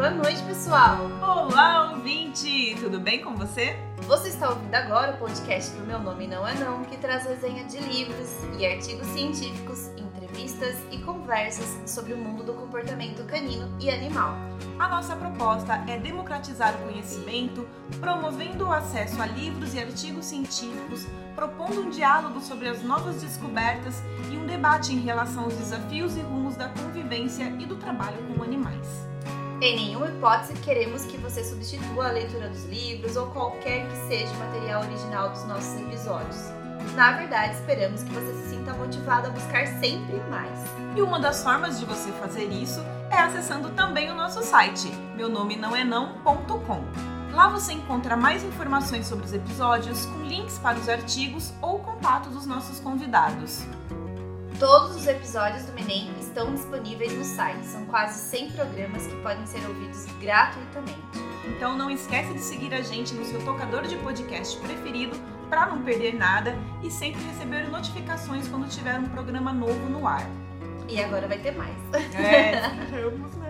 [0.00, 1.10] Boa noite, pessoal!
[1.20, 2.74] Olá, ouvinte!
[2.80, 3.76] Tudo bem com você?
[4.06, 7.64] Você está ouvindo agora o podcast do Meu Nome Não É Não, que traz resenha
[7.64, 13.90] de livros e artigos científicos, entrevistas e conversas sobre o mundo do comportamento canino e
[13.90, 14.36] animal.
[14.78, 17.68] A nossa proposta é democratizar o conhecimento,
[18.00, 24.02] promovendo o acesso a livros e artigos científicos, propondo um diálogo sobre as novas descobertas
[24.32, 28.42] e um debate em relação aos desafios e rumos da convivência e do trabalho com
[28.42, 29.10] animais.
[29.60, 34.32] Em nenhuma hipótese queremos que você substitua a leitura dos livros ou qualquer que seja
[34.32, 36.46] o material original dos nossos episódios.
[36.94, 40.58] Na verdade, esperamos que você se sinta motivado a buscar sempre mais.
[40.96, 45.28] E uma das formas de você fazer isso é acessando também o nosso site, meu
[45.28, 46.82] nome não é não.com.
[47.30, 52.30] Lá você encontra mais informações sobre os episódios, com links para os artigos ou contato
[52.30, 53.62] dos nossos convidados.
[54.60, 57.64] Todos os episódios do Menem estão disponíveis no site.
[57.64, 61.00] São quase 100 programas que podem ser ouvidos gratuitamente.
[61.46, 65.82] Então não esquece de seguir a gente no seu tocador de podcast preferido para não
[65.82, 70.28] perder nada e sempre receber notificações quando tiver um programa novo no ar.
[70.86, 71.74] E agora vai ter mais.
[72.14, 72.60] É,
[73.00, 73.48] vamos, né?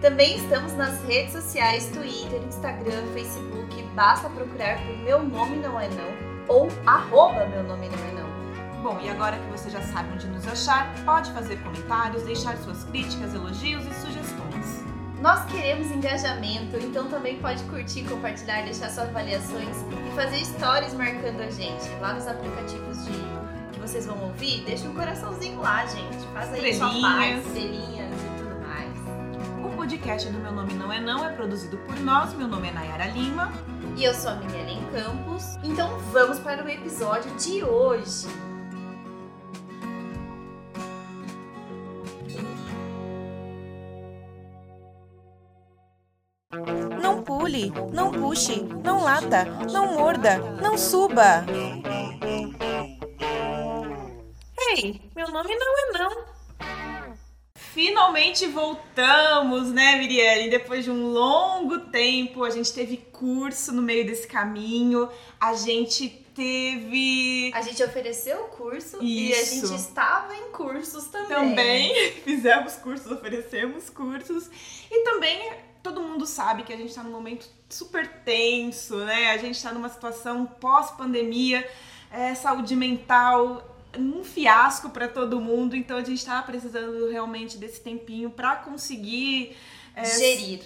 [0.00, 3.82] Também estamos nas redes sociais, Twitter, Instagram, Facebook.
[3.96, 8.31] Basta procurar por Meu Nome Não É Não ou arroba Meu Nome Não É Não.
[8.82, 12.82] Bom, e agora que você já sabe onde nos achar, pode fazer comentários, deixar suas
[12.82, 14.82] críticas, elogios e sugestões.
[15.20, 21.42] Nós queremos engajamento, então também pode curtir, compartilhar, deixar suas avaliações e fazer stories marcando
[21.42, 21.88] a gente.
[22.00, 23.12] Lá nos aplicativos de
[23.72, 26.26] que vocês vão ouvir, deixa um coraçãozinho lá, gente.
[26.34, 29.64] Faz aí sua parte, estrelinhas e tudo mais.
[29.64, 32.72] O podcast do Meu Nome Não É Não é produzido por nós, meu nome é
[32.72, 33.52] Nayara Lima.
[33.96, 35.56] E eu sou a Miriam Campos.
[35.62, 38.26] Então vamos para o episódio de hoje.
[47.00, 51.46] Não pule, não puxe, não lata, não morda, não suba.
[54.68, 56.24] Ei, meu nome não é não.
[57.54, 60.50] Finalmente voltamos, né, Mirielle?
[60.50, 65.08] Depois de um longo tempo, a gente teve curso no meio desse caminho,
[65.40, 67.50] a gente teve.
[67.54, 69.04] A gente ofereceu o curso Isso.
[69.04, 71.28] e a gente estava em cursos também.
[71.28, 74.50] Também fizemos cursos, oferecemos cursos.
[74.90, 79.30] E também todo mundo sabe que a gente está num momento super tenso, né?
[79.30, 81.68] A gente está numa situação pós-pandemia,
[82.10, 87.80] é, saúde mental um fiasco para todo mundo, então a gente está precisando realmente desse
[87.80, 89.56] tempinho para conseguir
[89.94, 90.60] é, gerir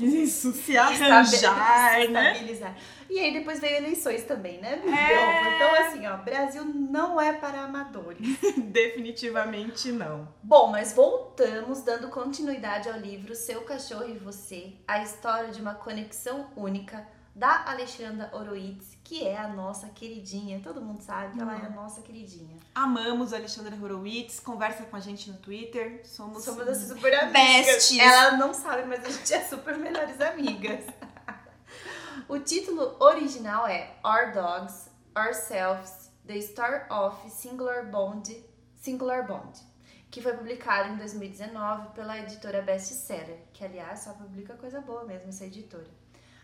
[0.00, 2.32] isso, se arranjar, né?
[2.32, 2.76] Estabilizar.
[3.08, 4.80] E aí depois veio eleições também, né?
[4.86, 5.54] É...
[5.54, 8.26] Então assim, ó, Brasil não é para amadores.
[8.56, 10.26] Definitivamente não.
[10.42, 15.74] Bom, mas voltamos dando continuidade ao livro Seu Cachorro e Você, a história de uma
[15.74, 20.60] conexão única da Alexandra Horowitz, que é a nossa queridinha.
[20.62, 22.56] Todo mundo sabe que ela é a nossa queridinha.
[22.74, 26.02] Amamos a Alexandra Horowitz, conversa com a gente no Twitter.
[26.04, 27.66] Somos, Somos assim, super amigas.
[27.66, 27.98] besties.
[27.98, 30.84] Ela não sabe, mas a gente é super melhores amigas.
[32.28, 38.44] o título original é Our Dogs, Ourselves, The Story of Singular Bond,
[38.76, 39.58] Singular Bond,
[40.10, 45.30] que foi publicado em 2019 pela editora Bestseller, que aliás só publica coisa boa mesmo
[45.30, 46.01] essa editora.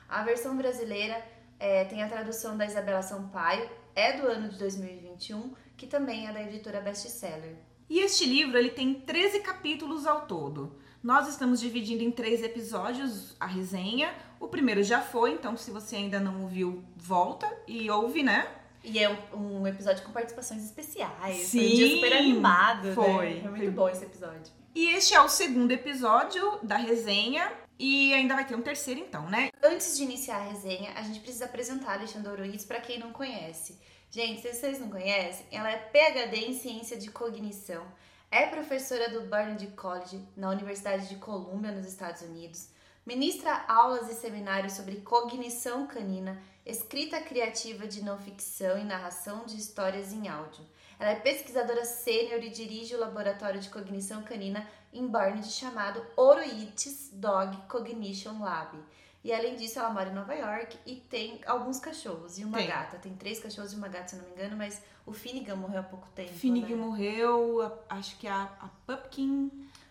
[0.09, 1.23] A versão brasileira
[1.61, 6.33] é, tem a tradução da Isabela Sampaio, é do ano de 2021, que também é
[6.33, 7.57] da editora Bestseller.
[7.91, 10.79] E este livro ele tem 13 capítulos ao todo.
[11.03, 14.13] Nós estamos dividindo em três episódios a resenha.
[14.41, 18.49] O primeiro já foi, então se você ainda não ouviu, volta e ouve, né?
[18.83, 21.37] E é um, episódio com participações especiais.
[21.47, 22.95] Sim, foi um dia super animado.
[22.95, 23.35] Foi.
[23.35, 23.41] Né?
[23.43, 24.53] Foi muito bom esse episódio.
[24.75, 27.51] E este é o segundo episódio da resenha.
[27.79, 29.51] E ainda vai ter um terceiro então, né?
[29.63, 33.13] Antes de iniciar a resenha, a gente precisa apresentar a Alexandra Horowitz para quem não
[33.13, 33.79] conhece.
[34.11, 37.87] Gente, se vocês não conhecem, ela é PhD em Ciência de Cognição,
[38.31, 42.69] é professora do Barnard College na Universidade de Columbia, nos Estados Unidos,
[43.07, 49.57] ministra aulas e seminários sobre cognição canina, escrita criativa de não ficção e narração de
[49.57, 50.65] histórias em áudio.
[50.99, 57.11] Ela é pesquisadora sênior e dirige o laboratório de cognição canina em Barnard chamado Oroites
[57.13, 58.77] Dog Cognition Lab.
[59.23, 62.67] E além disso, ela mora em Nova York e tem alguns cachorros e uma Tem.
[62.67, 62.99] gata.
[62.99, 65.81] Tem três cachorros e uma gata, se eu não me engano, mas o Finnegan morreu
[65.81, 66.33] há pouco tempo.
[66.33, 66.83] Finnegan né?
[66.83, 69.51] morreu, acho que a, a Pupkin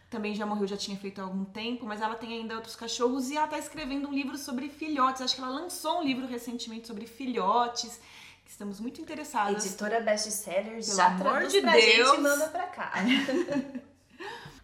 [0.09, 3.29] também já morreu, já tinha feito há algum tempo, mas ela tem ainda outros cachorros
[3.29, 5.21] e ela tá escrevendo um livro sobre filhotes.
[5.21, 7.99] Acho que ela lançou um livro recentemente sobre filhotes.
[8.47, 9.65] Estamos muito interessadas.
[9.65, 12.11] Editora Bestseller Pelo já amor de Deus.
[12.11, 12.93] gente manda pra cá.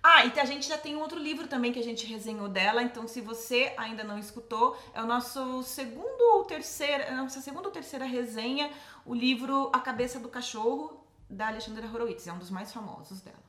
[0.06, 2.84] Ah, e a gente já tem um outro livro também que a gente resenhou dela,
[2.84, 7.70] então se você ainda não escutou, é o nosso segundo ou terceira, é nossa segunda
[7.70, 8.70] ou terceira resenha,
[9.06, 13.42] o livro A Cabeça do Cachorro, da Alexandra Horowitz, é um dos mais famosos dela.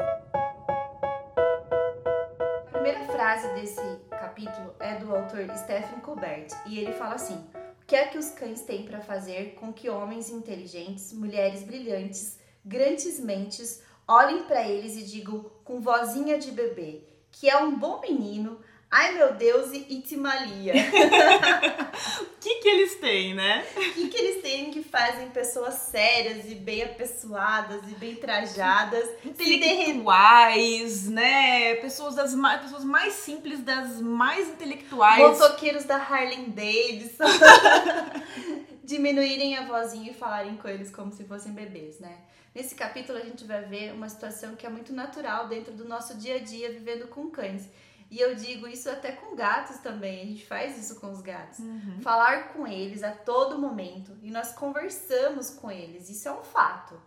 [2.89, 7.35] primeira frase desse capítulo é do autor Stephen Colbert e ele fala assim:
[7.83, 12.39] O que é que os cães têm para fazer com que homens inteligentes, mulheres brilhantes,
[12.65, 18.01] grandes mentes olhem para eles e digam com vozinha de bebê que é um bom
[18.01, 18.59] menino,
[18.91, 20.75] Ai meu Deus, e Itimalia.
[22.21, 23.67] O que que eles têm, né?
[23.77, 29.07] O que que eles têm que fazem pessoas sérias e bem apessoadas e bem trajadas,
[29.25, 31.75] intelectuais, né?
[31.75, 35.19] Pessoas das mais, pessoas mais simples das mais intelectuais.
[35.19, 37.25] Motoqueiros da Harley Davidson.
[38.85, 42.19] Diminuírem a vozinha e falarem com eles como se fossem bebês, né?
[42.55, 46.17] Nesse capítulo a gente vai ver uma situação que é muito natural dentro do nosso
[46.17, 47.69] dia a dia vivendo com cães
[48.11, 51.59] e eu digo isso até com gatos também, a gente faz isso com os gatos.
[51.59, 52.01] Uhum.
[52.01, 56.99] Falar com eles a todo momento e nós conversamos com eles, isso é um fato.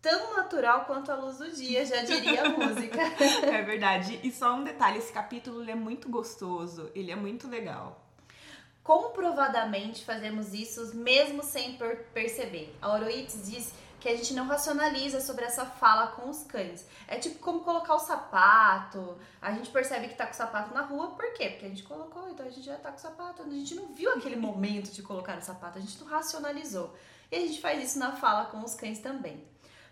[0.00, 3.00] Tão natural quanto a luz do dia, já diria a música.
[3.46, 4.20] É verdade.
[4.22, 8.04] E só um detalhe, esse capítulo é muito gostoso, ele é muito legal.
[8.82, 11.76] Comprovadamente fazemos isso mesmo sem
[12.14, 12.74] perceber.
[12.80, 16.86] A Oroites diz que a gente não racionaliza sobre essa fala com os cães.
[17.06, 19.18] É tipo como colocar o sapato.
[19.42, 21.50] A gente percebe que tá com o sapato na rua, por quê?
[21.50, 23.42] Porque a gente colocou, então a gente já tá com o sapato.
[23.42, 26.94] A gente não viu aquele momento de colocar o sapato, a gente não racionalizou.
[27.30, 29.44] E a gente faz isso na fala com os cães também.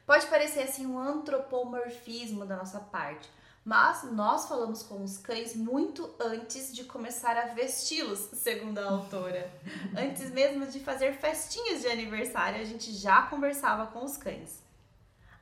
[0.06, 3.28] Pode parecer assim um antropomorfismo da nossa parte,
[3.66, 9.52] mas nós falamos com os cães muito antes de começar a vesti-los, segundo a autora.
[9.98, 14.62] antes mesmo de fazer festinhas de aniversário, a gente já conversava com os cães.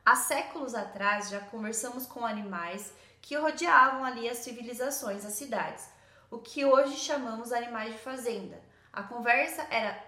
[0.06, 5.86] Há séculos atrás já conversamos com animais que rodeavam ali as civilizações, as cidades,
[6.30, 8.58] o que hoje chamamos animais de fazenda.
[8.90, 10.02] A conversa era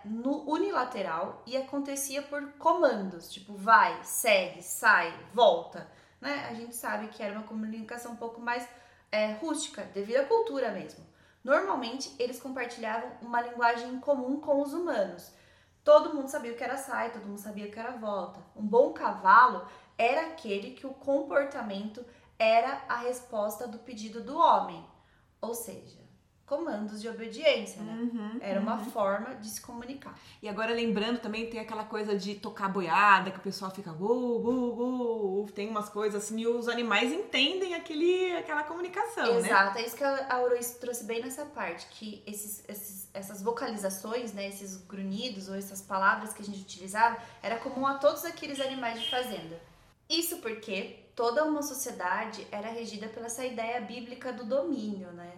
[0.46, 5.86] unilateral e acontecia por comandos, tipo vai, segue, sai, volta
[6.26, 6.46] né?
[6.50, 8.68] A gente sabe que era uma comunicação um pouco mais
[9.12, 11.06] é, rústica, devido à cultura mesmo.
[11.44, 15.32] Normalmente, eles compartilhavam uma linguagem em comum com os humanos.
[15.84, 18.40] Todo mundo sabia o que era sai, todo mundo sabia o que era volta.
[18.56, 19.64] Um bom cavalo
[19.96, 22.04] era aquele que o comportamento
[22.36, 24.84] era a resposta do pedido do homem.
[25.40, 26.00] Ou seja,
[26.46, 27.92] comandos de obediência, né?
[27.92, 28.84] Uhum, Era uma uhum.
[28.84, 30.16] forma de se comunicar.
[30.40, 34.38] E agora lembrando também tem aquela coisa de tocar boiada, que o pessoal fica bu,
[34.38, 39.48] bu, bu, tem umas coisas assim, e os animais entendem aquele, aquela comunicação, Exato, né?
[39.48, 44.32] Exato, é isso que a Aurois trouxe bem nessa parte, que esses, esses, essas vocalizações,
[44.32, 48.60] né, esses grunhidos ou essas palavras que a gente utilizava, era comum a todos aqueles
[48.60, 49.60] animais de fazenda.
[50.08, 55.32] Isso porque toda uma sociedade era regida pela essa ideia bíblica do domínio, né?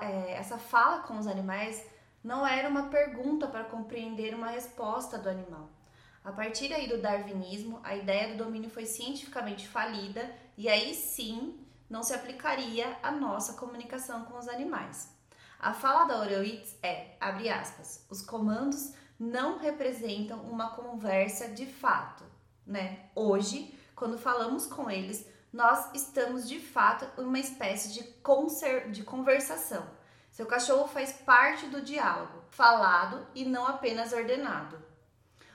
[0.00, 1.84] É, essa fala com os animais
[2.22, 5.68] não era uma pergunta para compreender uma resposta do animal.
[6.24, 11.58] A partir aí do darwinismo, a ideia do domínio foi cientificamente falida e aí sim
[11.90, 15.10] não se aplicaria a nossa comunicação com os animais.
[15.58, 22.24] A fala da Horowitz é, abre aspas, os comandos não representam uma conversa de fato,
[22.66, 23.10] né?
[23.14, 29.86] Hoje, quando falamos com eles, nós estamos de fato uma espécie de, conser de conversação.
[30.30, 34.82] Seu cachorro faz parte do diálogo, falado e não apenas ordenado.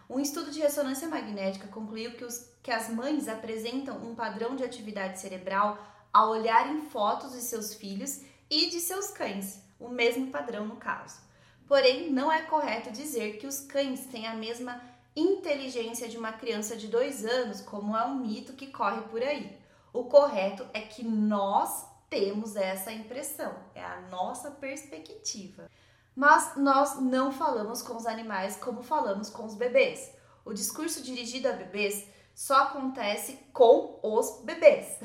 [0.07, 4.63] Um estudo de ressonância magnética concluiu que, os, que as mães apresentam um padrão de
[4.63, 5.77] atividade cerebral
[6.13, 11.19] ao olharem fotos de seus filhos e de seus cães, o mesmo padrão no caso.
[11.67, 14.79] Porém, não é correto dizer que os cães têm a mesma
[15.15, 19.57] inteligência de uma criança de dois anos, como é um mito que corre por aí.
[19.97, 25.67] O correto é que nós temos essa impressão, é a nossa perspectiva.
[26.15, 30.15] Mas nós não falamos com os animais como falamos com os bebês.
[30.45, 34.99] O discurso dirigido a bebês só acontece com os bebês.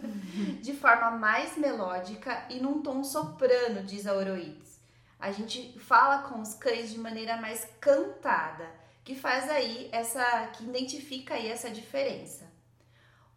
[0.60, 4.78] de forma mais melódica e num tom soprano, diz a Oroides.
[5.18, 8.70] A gente fala com os cães de maneira mais cantada,
[9.02, 12.54] que faz aí essa que identifica aí essa diferença.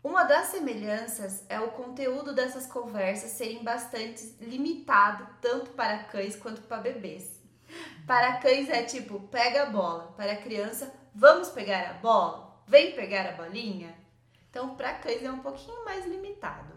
[0.02, 6.62] Uma das semelhanças é o conteúdo dessas conversas serem bastante limitado tanto para cães quanto
[6.62, 7.38] para bebês.
[8.08, 10.14] Para cães é tipo, pega a bola.
[10.16, 12.64] Para criança, vamos pegar a bola?
[12.66, 13.94] Vem pegar a bolinha?
[14.50, 16.74] Então, para cães é um pouquinho mais limitado.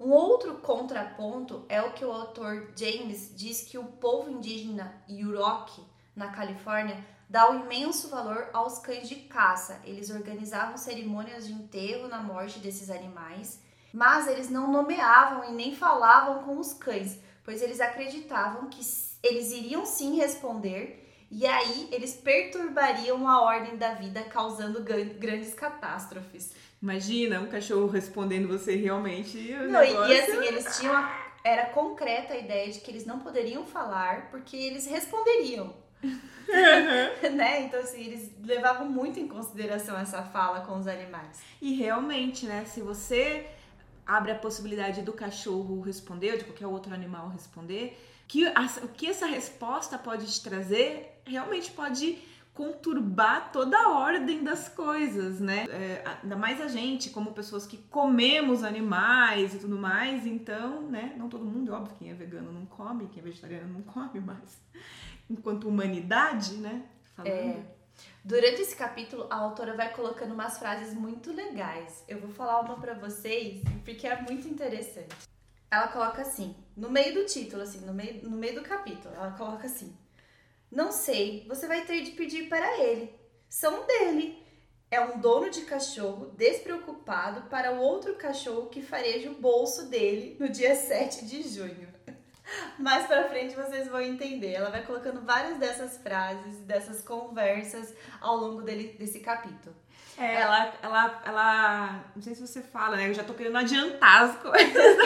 [0.00, 5.80] Um outro contraponto é o que o autor James diz que o povo indígena Yurok,
[6.14, 9.80] na Califórnia, dá um imenso valor aos cães de caça.
[9.84, 13.60] Eles organizavam cerimônias de enterro na morte desses animais,
[13.92, 18.80] mas eles não nomeavam e nem falavam com os cães, pois eles acreditavam que
[19.22, 26.54] eles iriam sim responder e aí eles perturbariam a ordem da vida, causando grandes catástrofes.
[26.80, 29.52] Imagina um cachorro respondendo você realmente.
[29.52, 30.12] Não, negócio...
[30.12, 30.96] e assim, eles tinham.
[30.96, 35.74] A, era concreta a ideia de que eles não poderiam falar porque eles responderiam.
[36.02, 36.18] Uhum.
[37.36, 37.62] né?
[37.62, 41.42] Então, assim, eles levavam muito em consideração essa fala com os animais.
[41.60, 42.64] E realmente, né?
[42.64, 43.46] Se você
[44.06, 48.88] abre a possibilidade do cachorro responder, ou de qualquer outro animal responder, que a, o
[48.88, 52.18] que essa resposta pode te trazer realmente pode
[52.58, 55.66] conturbar toda a ordem das coisas, né?
[55.68, 61.14] É, ainda mais a gente, como pessoas que comemos animais e tudo mais, então, né?
[61.16, 64.60] Não todo mundo, óbvio, quem é vegano não come, quem é vegetariano não come, mas
[65.28, 66.84] enquanto humanidade, né?
[67.14, 67.32] Falando.
[67.32, 67.78] É.
[68.24, 72.04] Durante esse capítulo, a autora vai colocando umas frases muito legais.
[72.06, 75.14] Eu vou falar uma para vocês porque é muito interessante.
[75.70, 79.32] Ela coloca assim, no meio do título, assim, no meio, no meio do capítulo, ela
[79.32, 79.96] coloca assim:
[80.70, 83.14] Não sei, você vai ter de pedir para ele.
[83.48, 84.46] São dele.
[84.90, 90.36] É um dono de cachorro despreocupado para o outro cachorro que fareja o bolso dele
[90.40, 91.88] no dia 7 de junho.
[92.78, 94.52] Mais pra frente vocês vão entender.
[94.52, 99.74] Ela vai colocando várias dessas frases, dessas conversas ao longo dele, desse capítulo.
[100.16, 103.08] É, ela, ela, ela, não sei se você fala, né?
[103.08, 104.96] Eu já tô querendo adiantar as coisas,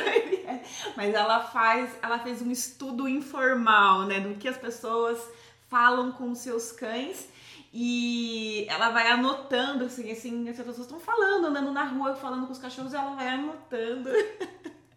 [0.97, 5.23] mas ela faz, ela fez um estudo informal, né, do que as pessoas
[5.69, 7.29] falam com seus cães
[7.75, 12.53] e ela vai anotando, assim, assim, as pessoas estão falando, andando na rua, falando com
[12.53, 14.11] os cachorros, e ela vai anotando.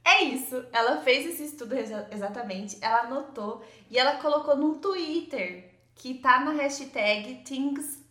[0.05, 0.63] É isso.
[0.71, 6.41] Ela fez esse estudo exa exatamente, ela anotou e ela colocou no Twitter que tá
[6.41, 8.03] na hashtag ThingsPPL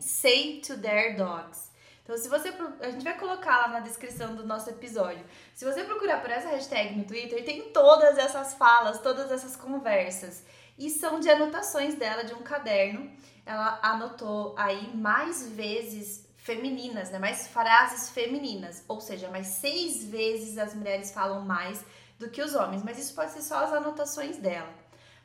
[0.00, 1.70] Say to Their Dogs.
[2.02, 2.52] Então, se você.
[2.80, 5.24] A gente vai colocar lá na descrição do nosso episódio.
[5.54, 10.44] Se você procurar por essa hashtag no Twitter, tem todas essas falas, todas essas conversas.
[10.76, 13.12] E são de anotações dela de um caderno.
[13.46, 17.18] Ela anotou aí mais vezes femininas, né?
[17.18, 21.84] Mais frases femininas, ou seja, mais seis vezes as mulheres falam mais
[22.18, 24.72] do que os homens, mas isso pode ser só as anotações dela.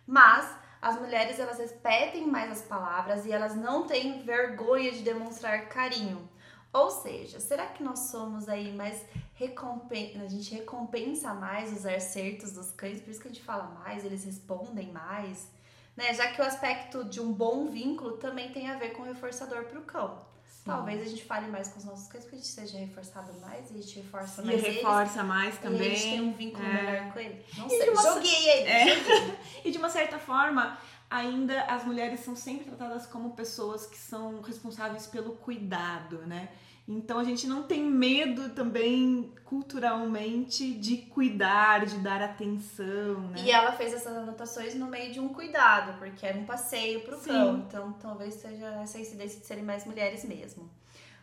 [0.05, 0.47] Mas
[0.79, 6.29] as mulheres elas repetem mais as palavras e elas não têm vergonha de demonstrar carinho.
[6.71, 12.51] Ou seja, será que nós somos aí mais recompensa, a gente recompensa mais os acertos
[12.51, 15.47] dos cães, por isso que a gente fala mais, eles respondem mais,
[15.95, 16.13] né?
[16.13, 19.63] Já que o aspecto de um bom vínculo também tem a ver com o reforçador
[19.65, 20.36] para o cão.
[20.67, 23.71] Talvez a gente fale mais com os nossos cães, porque a gente seja reforçado mais,
[23.71, 24.63] e a gente reforça mais.
[24.63, 25.81] E reforça eles, mais também.
[25.81, 26.83] E a gente tem um vínculo é.
[26.83, 27.45] melhor com ele.
[27.57, 28.01] Não e sei, uma...
[28.01, 28.69] joguei ele.
[28.69, 28.95] É.
[28.95, 29.37] Joguei.
[29.65, 30.77] e de uma certa forma,
[31.09, 36.49] ainda as mulheres são sempre tratadas como pessoas que são responsáveis pelo cuidado, né?
[36.87, 43.41] Então a gente não tem medo também culturalmente de cuidar, de dar atenção, né?
[43.43, 47.17] E ela fez essas anotações no meio de um cuidado, porque era um passeio pro
[47.17, 47.29] Sim.
[47.29, 47.57] cão.
[47.57, 50.69] Então talvez seja essa incidência de serem mais mulheres mesmo.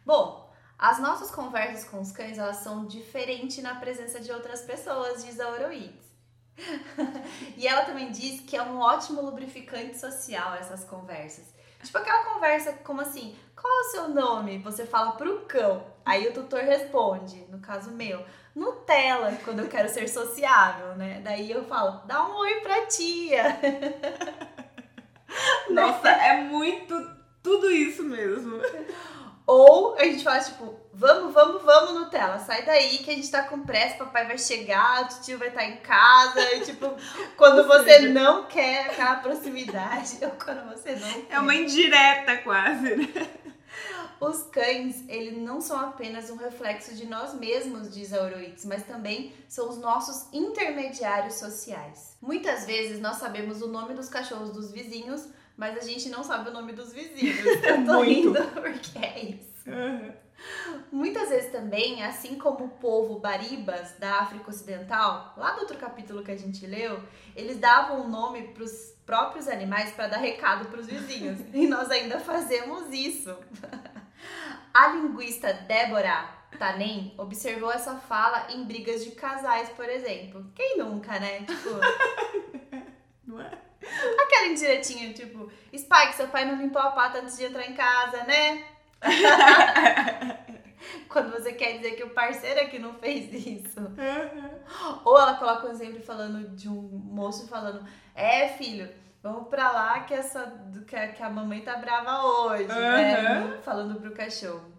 [0.04, 5.24] Bom, as nossas conversas com os cães, elas são diferentes na presença de outras pessoas,
[5.24, 6.04] diz a Oroides.
[7.56, 11.54] e ela também diz que é um ótimo lubrificante social essas conversas.
[11.82, 14.58] Tipo aquela conversa como assim, qual é o seu nome?
[14.58, 15.86] Você fala pro cão.
[16.04, 18.22] Aí o tutor responde, no caso meu,
[18.54, 21.22] Nutella, quando eu quero ser sociável, né?
[21.24, 23.58] Daí eu falo, dá um oi pra tia.
[25.70, 26.94] Nossa, é muito
[27.42, 28.60] tudo isso mesmo.
[29.46, 33.44] Ou a gente fala, tipo, vamos, vamos, vamos, Nutella, sai daí que a gente tá
[33.44, 36.94] com pressa, papai vai chegar, o tio vai estar tá em casa, e tipo,
[37.34, 41.34] quando você não quer aquela proximidade, ou quando você não quer.
[41.34, 43.43] É uma indireta quase, né?
[44.20, 48.84] Os cães, eles não são apenas um reflexo de nós mesmos, diz a Oroides, mas
[48.84, 52.16] também são os nossos intermediários sociais.
[52.20, 56.50] Muitas vezes nós sabemos o nome dos cachorros dos vizinhos, mas a gente não sabe
[56.50, 57.44] o nome dos vizinhos.
[57.62, 58.32] Eu tô Muito.
[58.32, 59.54] rindo porque é isso.
[59.66, 60.12] Uhum.
[60.90, 66.22] Muitas vezes também, assim como o povo Baribas da África Ocidental, lá do outro capítulo
[66.22, 67.00] que a gente leu,
[67.34, 71.38] eles davam um nome para os próprios animais para dar recado para os vizinhos.
[71.52, 73.34] e nós ainda fazemos isso.
[74.72, 76.28] A linguista Débora
[76.58, 80.44] Tanem observou essa fala em brigas de casais, por exemplo.
[80.54, 81.40] Quem nunca, né?
[81.40, 81.70] Tipo,
[83.26, 83.50] Não é?
[84.22, 88.24] aquela indiretinha, tipo, Spike, seu pai não limpou a pata antes de entrar em casa,
[88.24, 88.64] né?
[91.08, 93.80] Quando você quer dizer que o parceiro é que não fez isso.
[93.80, 95.00] Uhum.
[95.04, 98.88] Ou ela coloca um exemplo falando de um moço falando: É, filho,
[99.24, 100.52] vamos pra lá que, essa,
[100.86, 103.14] que, a, que a mamãe tá brava hoje, né?
[103.14, 103.62] Aham.
[103.62, 104.70] Falando pro cachorro.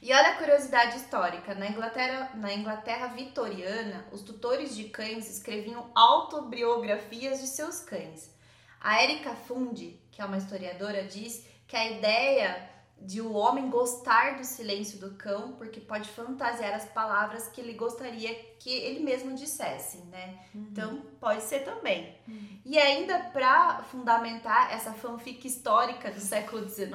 [0.00, 5.90] E olha a curiosidade histórica: na Inglaterra, na Inglaterra vitoriana, os tutores de cães escreviam
[5.94, 8.34] autobiografias de seus cães.
[8.80, 14.36] A Erika Fundi, que é uma historiadora, diz que a ideia de o homem gostar
[14.36, 19.34] do silêncio do cão, porque pode fantasiar as palavras que ele gostaria que ele mesmo
[19.34, 20.38] dissesse, né?
[20.54, 22.16] Então pode ser também.
[22.64, 26.90] E ainda para fundamentar essa fanfic histórica do século XIX,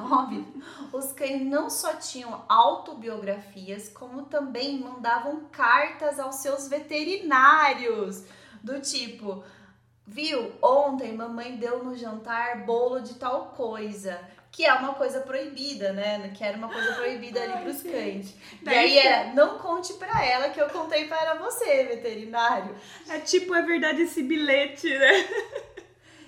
[0.91, 8.25] os cães não só tinham autobiografias, como também mandavam cartas aos seus veterinários,
[8.61, 9.43] do tipo,
[10.05, 14.19] viu, ontem mamãe deu no jantar bolo de tal coisa.
[14.51, 16.29] Que é uma coisa proibida, né?
[16.35, 18.35] Que era uma coisa proibida ali pros cães.
[18.61, 22.75] E aí era, não conte pra ela que eu contei para você, veterinário.
[23.07, 25.27] É tipo, é verdade esse bilhete, né?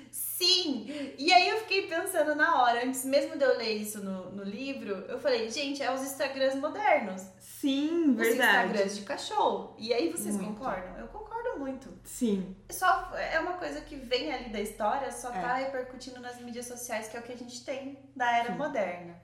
[0.10, 1.14] Sim!
[1.18, 4.44] E aí eu fiquei pensando na hora, antes mesmo de eu ler isso no, no
[4.44, 7.22] livro, eu falei, gente, é os Instagrams modernos.
[7.40, 8.68] Sim, Os verdade.
[8.68, 9.76] Instagrams de cachorro.
[9.80, 10.50] E aí vocês Muito.
[10.60, 11.00] concordam?
[11.00, 11.08] Eu
[11.58, 11.90] muito.
[12.04, 12.56] Sim.
[12.70, 15.42] Só é uma coisa que vem ali da história, só É.
[15.42, 18.58] tá repercutindo nas mídias sociais, que é o que a gente tem da era Sim.
[18.58, 19.16] moderna.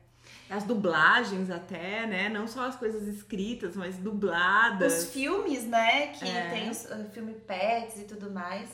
[0.50, 2.30] As dublagens até, né?
[2.30, 5.04] Não só as coisas escritas, mas dubladas.
[5.06, 6.08] Os filmes, né?
[6.08, 6.50] Que É.
[6.50, 8.70] tem os uh, filme Pets e tudo mais.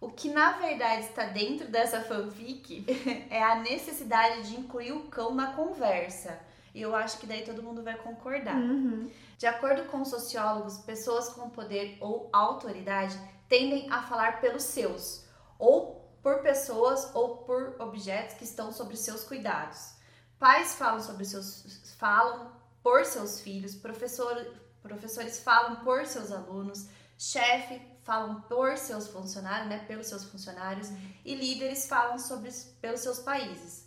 [0.00, 2.84] O que na verdade está dentro dessa fanfic
[3.30, 6.38] é a necessidade de incluir o cão na conversa.
[6.74, 8.56] E eu acho que daí todo mundo vai concordar.
[8.56, 9.10] Uhum.
[9.36, 15.26] De acordo com sociólogos, pessoas com poder ou autoridade tendem a falar pelos seus,
[15.58, 19.94] ou por pessoas ou por objetos que estão sob seus cuidados.
[20.38, 22.50] Pais falam sobre seus falam
[22.82, 24.34] por seus filhos, professor,
[24.82, 30.88] professores falam por seus alunos, chefe falam por seus funcionários, né, pelos seus funcionários,
[31.24, 33.81] e líderes falam sobre pelos seus países.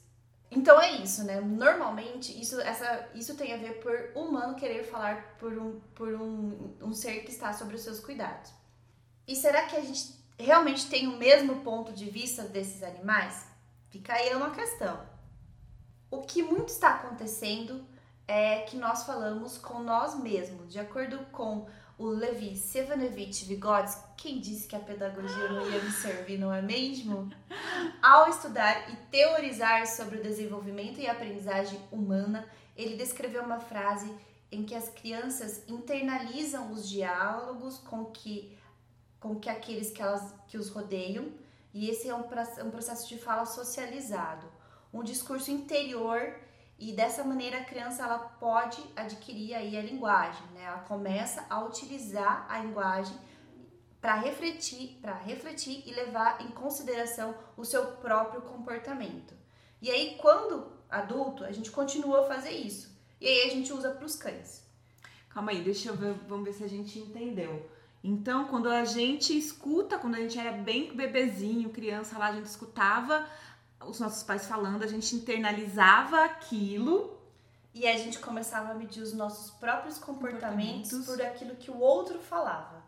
[0.50, 1.42] Então é isso, né?
[1.42, 6.76] Normalmente isso, essa, isso tem a ver por humano querer falar por, um, por um,
[6.82, 8.52] um ser que está sobre os seus cuidados.
[9.28, 13.48] E será que a gente realmente tem o mesmo ponto de vista desses animais?
[13.90, 15.00] Fica aí uma questão.
[16.12, 17.86] O que muito está acontecendo
[18.28, 24.40] é que nós falamos com nós mesmos, de acordo com o Levi Sevanevich Vygotsky, quem
[24.40, 27.32] disse que a pedagogia não ia me servir, não é mesmo?
[28.02, 34.14] Ao estudar e teorizar sobre o desenvolvimento e aprendizagem humana, ele descreveu uma frase
[34.52, 38.58] em que as crianças internalizam os diálogos com que,
[39.20, 41.32] com que aqueles que, elas, que os rodeiam,
[41.74, 42.26] e esse é um,
[42.66, 44.48] um processo de fala socializado,
[44.94, 46.34] um discurso interior
[46.78, 50.64] e dessa maneira a criança ela pode adquirir aí a linguagem, né?
[50.64, 53.18] Ela começa a utilizar a linguagem
[54.02, 59.34] para refletir, para refletir e levar em consideração o seu próprio comportamento.
[59.82, 62.96] E aí quando adulto, a gente continua a fazer isso.
[63.20, 64.64] E aí a gente usa para os cães.
[65.30, 67.70] Calma aí, deixa eu ver, vamos ver se a gente entendeu.
[68.04, 72.46] Então, quando a gente escuta, quando a gente era bem bebezinho, criança lá, a gente
[72.46, 73.28] escutava
[73.88, 77.14] os nossos pais falando, a gente internalizava aquilo.
[77.74, 81.06] E a gente começava a medir os nossos próprios comportamentos, Comportamentos.
[81.06, 82.82] por aquilo que o outro falava.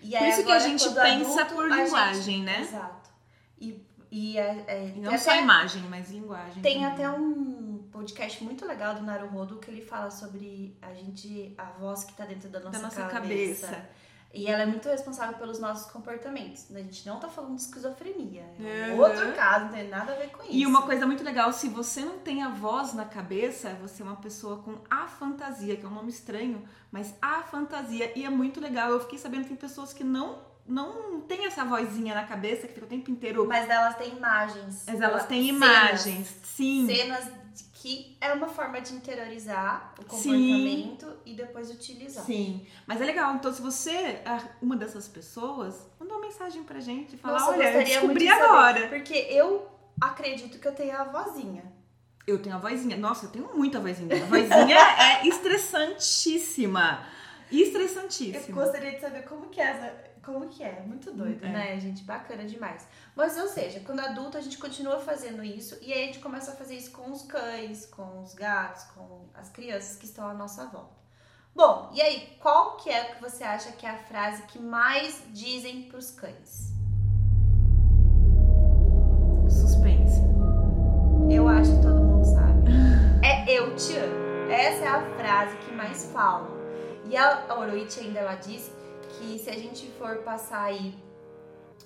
[0.00, 2.60] E Por isso que a agora, gente pensa adulto, por linguagem, gente- né?
[2.60, 3.10] Exato.
[3.58, 6.62] E, e, é, é, E não só até- imagem, mas linguagem.
[6.62, 6.86] Tem também.
[6.86, 12.04] até um podcast muito legal do Naruhodo que ele fala sobre a gente, a voz
[12.04, 13.66] que tá dentro da nossa, da nossa cabeça.
[13.68, 13.88] cabeça.
[14.32, 16.66] E ela é muito responsável pelos nossos comportamentos.
[16.74, 18.44] A gente não tá falando de esquizofrenia.
[18.60, 19.00] É um Uhum.
[19.00, 20.52] outro caso, não tem nada a ver com isso.
[20.52, 24.04] E uma coisa muito legal, se você não tem a voz na cabeça, você é
[24.06, 26.62] uma pessoa com a fantasia, que é um nome estranho,
[26.92, 28.12] mas a fantasia.
[28.16, 28.90] E é muito legal.
[28.90, 32.74] Eu fiquei sabendo que tem pessoas que não, não tem essa vozinha na cabeça, que
[32.74, 33.46] fica o tempo inteiro.
[33.46, 34.84] Mas elas têm imagens.
[34.86, 35.56] Mas elas têm Cenas.
[35.56, 36.36] imagens.
[36.44, 36.86] Sim.
[36.86, 37.24] Cenas
[37.80, 41.16] que é uma forma de interiorizar o comportamento Sim.
[41.24, 42.24] e depois utilizar.
[42.24, 43.32] Sim, mas é legal.
[43.36, 47.52] Então, se você é uma dessas pessoas, manda uma mensagem pra gente e fala, Nossa,
[47.52, 48.88] olha, eu descobri de agora.
[48.88, 49.68] porque eu
[50.00, 51.72] acredito que eu tenho a vozinha.
[52.26, 52.96] Eu tenho a vozinha.
[52.96, 54.24] Nossa, eu tenho muita vozinha.
[54.24, 54.76] A vozinha
[55.22, 57.06] é estressantíssima.
[57.50, 58.44] Estressantíssima.
[58.48, 60.82] Eu gostaria de saber como que é essa como que é.
[60.86, 61.48] Muito doido, é.
[61.50, 62.04] né, gente?
[62.04, 62.86] Bacana demais.
[63.16, 66.52] Mas, ou seja, quando adulto a gente continua fazendo isso e aí a gente começa
[66.52, 70.34] a fazer isso com os cães, com os gatos, com as crianças que estão à
[70.34, 70.98] nossa volta.
[71.54, 75.22] Bom, e aí, qual que é que você acha que é a frase que mais
[75.32, 76.72] dizem pros cães?
[79.48, 80.20] Suspense.
[81.30, 82.68] Eu acho que todo mundo sabe.
[83.20, 84.50] É eu te amo.
[84.50, 86.56] Essa é a frase que mais falam.
[87.06, 88.70] E a Oroichi ainda ela diz
[89.28, 90.94] que se a gente for passar aí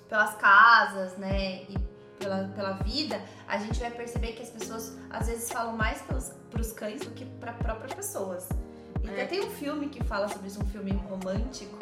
[0.08, 1.76] pelas casas, né, e
[2.18, 6.30] pela, pela vida, a gente vai perceber que as pessoas às vezes falam mais pelos,
[6.50, 8.48] pros cães do que para próprias pessoas.
[9.02, 9.12] E é.
[9.12, 11.78] até tem um filme que fala sobre isso, um filme romântico,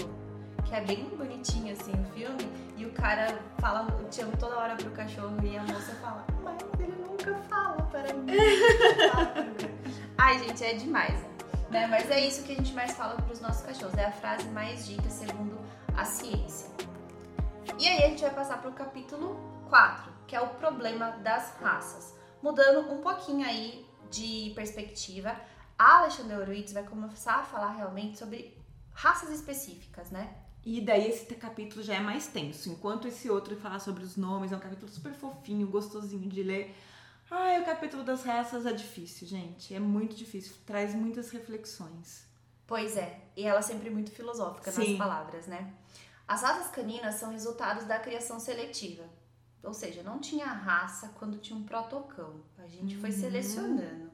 [0.65, 4.57] que é bem bonitinho assim o filme, e o cara fala eu te amo toda
[4.57, 8.33] hora pro cachorro e a moça fala, mas ele nunca fala para mim.
[10.17, 11.30] Ai, gente, é demais.
[11.71, 11.87] Né?
[11.87, 14.49] Mas é isso que a gente mais fala para os nossos cachorros, é a frase
[14.49, 15.59] mais dita segundo
[15.97, 16.69] a ciência.
[17.79, 21.55] E aí a gente vai passar para o capítulo 4, que é o problema das
[21.61, 22.15] raças.
[22.43, 25.37] Mudando um pouquinho aí de perspectiva,
[25.79, 28.59] a Alexandre Horowitz vai começar a falar realmente sobre
[28.93, 30.35] raças específicas, né?
[30.65, 34.53] E daí esse capítulo já é mais tenso, enquanto esse outro fala sobre os nomes,
[34.53, 36.77] é um capítulo super fofinho, gostosinho de ler.
[37.31, 39.73] Ai, o capítulo das raças é difícil, gente.
[39.73, 40.57] É muito difícil.
[40.67, 42.27] Traz muitas reflexões.
[42.67, 43.21] Pois é.
[43.37, 44.91] E ela é sempre muito filosófica Sim.
[44.91, 45.73] nas palavras, né?
[46.27, 49.05] As raças caninas são resultados da criação seletiva.
[49.63, 52.43] Ou seja, não tinha raça quando tinha um protocão.
[52.59, 53.01] A gente uhum.
[53.01, 54.11] foi selecionando.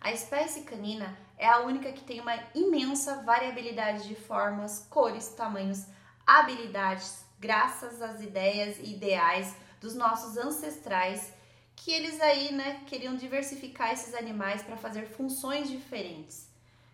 [0.00, 5.86] A espécie canina é a única que tem uma imensa variabilidade de formas, cores, tamanhos,
[6.26, 11.32] habilidades, graças às ideias e ideais dos nossos ancestrais
[11.76, 16.48] que eles aí, né, queriam diversificar esses animais para fazer funções diferentes.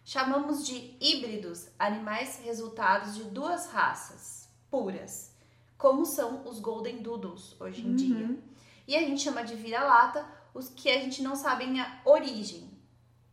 [0.05, 5.33] Chamamos de híbridos animais resultados de duas raças puras,
[5.79, 7.97] como são os Golden Doodles hoje em uhum.
[7.97, 8.38] dia.
[8.87, 12.68] E a gente chama de vira-lata os que a gente não sabe a origem.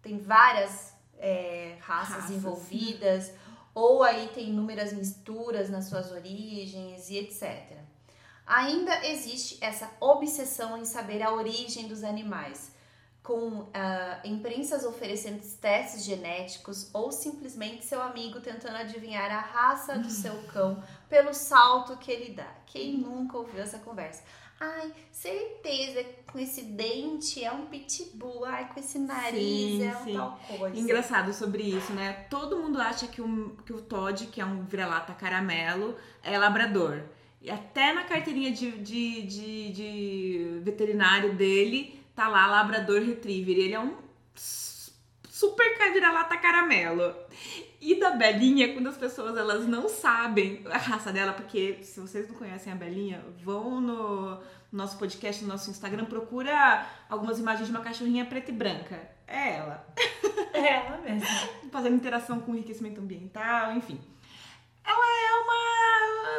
[0.01, 3.33] Tem várias é, raças, raças envolvidas,
[3.73, 7.78] ou aí tem inúmeras misturas nas suas origens e etc.
[8.49, 12.71] Ainda existe essa obsessão em saber a origem dos animais,
[13.21, 13.69] com uh,
[14.23, 20.83] imprensas oferecendo testes genéticos ou simplesmente seu amigo tentando adivinhar a raça do seu cão
[21.07, 22.51] pelo salto que ele dá.
[22.65, 24.23] Quem nunca ouviu essa conversa?
[24.59, 30.03] Ai, certeza, com esse dente é um pitbull, ai, com esse nariz sim, é um
[30.03, 30.13] sim.
[30.15, 30.75] tal coisa.
[30.75, 32.25] Engraçado sobre isso, né?
[32.31, 37.03] Todo mundo acha que o, que o Todd, que é um vira-lata caramelo, é labrador.
[37.41, 43.57] E até na carteirinha de, de, de, de veterinário dele tá lá Labrador Retriever.
[43.57, 43.95] Ele é um
[44.35, 47.15] super vira-lata caramelo.
[47.81, 52.27] E da Belinha, quando as pessoas elas não sabem a raça dela, porque se vocês
[52.27, 57.73] não conhecem a Belinha, vão no nosso podcast, no nosso Instagram, procura algumas imagens de
[57.73, 58.99] uma cachorrinha preta e branca.
[59.27, 59.87] É ela.
[60.53, 61.27] É ela mesmo.
[61.71, 63.99] Fazendo interação com enriquecimento ambiental, enfim.
[64.83, 65.68] Ela é uma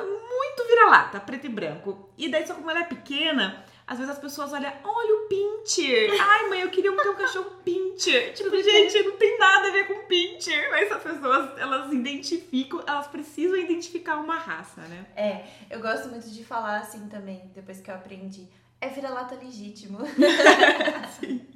[0.03, 2.11] muito vira-lata, preto e branco.
[2.16, 6.11] E daí, só como ela é pequena, às vezes as pessoas olham, olha o pincher.
[6.21, 8.33] Ai, mãe, eu queria ter um cachorro pincher.
[8.35, 10.71] Tipo, gente, não tem nada a ver com pincher.
[10.71, 15.07] Mas as pessoas, elas identificam, elas precisam identificar uma raça, né?
[15.16, 18.49] É, eu gosto muito de falar assim também, depois que eu aprendi.
[18.81, 19.99] É vira-lata legítimo.
[21.19, 21.47] Sim.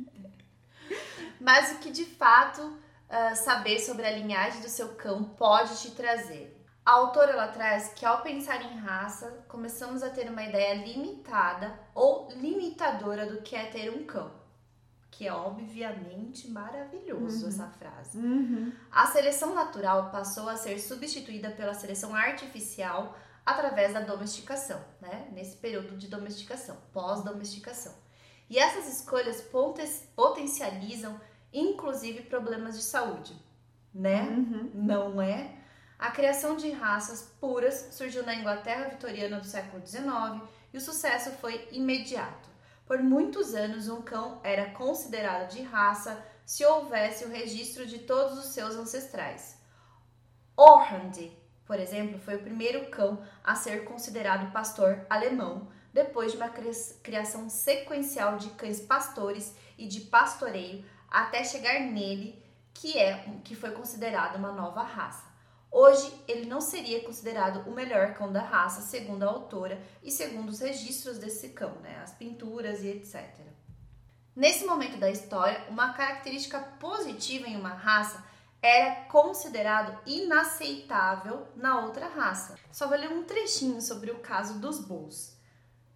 [1.41, 5.93] Mas o que de fato uh, saber sobre a linhagem do seu cão pode te
[5.93, 6.54] trazer?
[6.85, 11.79] A autora ela traz que ao pensar em raça, começamos a ter uma ideia limitada
[11.95, 14.31] ou limitadora do que é ter um cão.
[15.11, 17.49] Que é obviamente maravilhoso uhum.
[17.49, 18.19] essa frase.
[18.19, 18.73] Uhum.
[18.93, 23.17] A seleção natural passou a ser substituída pela seleção artificial
[23.47, 25.29] através da domesticação, né?
[25.33, 27.95] Nesse período de domesticação, pós-domesticação.
[28.51, 29.41] E essas escolhas
[30.15, 31.19] potencializam
[31.53, 33.35] inclusive problemas de saúde,
[33.95, 34.23] né?
[34.23, 34.71] Uhum.
[34.75, 35.64] Não é?
[35.99, 41.31] A criação de raças puras surgiu na Inglaterra vitoriana do século XIX e o sucesso
[41.33, 42.49] foi imediato.
[42.87, 48.39] Por muitos anos, um cão era considerado de raça se houvesse o registro de todos
[48.39, 49.59] os seus ancestrais.
[50.57, 51.31] Orhand,
[51.65, 56.51] por exemplo, foi o primeiro cão a ser considerado pastor alemão, depois de uma
[57.03, 62.43] criação sequencial de cães pastores e de pastoreio até chegar nele,
[62.75, 65.34] que é que foi considerado uma nova raça.
[65.77, 70.51] Hoje, ele não seria considerado o melhor cão da raça, segundo a autora e segundo
[70.51, 72.01] os registros desse cão, né?
[72.01, 73.29] as pinturas e etc.
[74.37, 78.25] Nesse momento da história, uma característica positiva em uma raça
[78.63, 82.55] era considerado inaceitável na outra raça.
[82.71, 85.37] Só vou ler um trechinho sobre o caso dos bulls.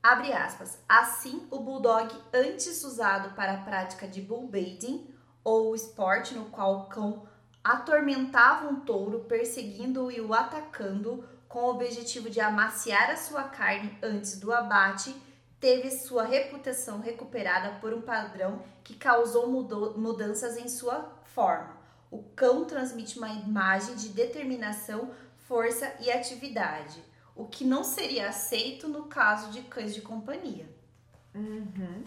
[0.03, 0.77] Abre aspas.
[0.89, 5.09] Assim, o bulldog antes usado para a prática de bull baiting,
[5.45, 7.29] ou esporte no qual o cão
[7.63, 13.97] atormentava um touro, perseguindo-o e o atacando com o objetivo de amaciar a sua carne
[14.03, 15.15] antes do abate,
[15.59, 21.77] teve sua reputação recuperada por um padrão que causou mudanças em sua forma.
[22.11, 27.03] O cão transmite uma imagem de determinação, força e atividade,
[27.35, 30.67] o que não seria aceito no caso de cães de companhia.
[31.35, 32.05] Uhum.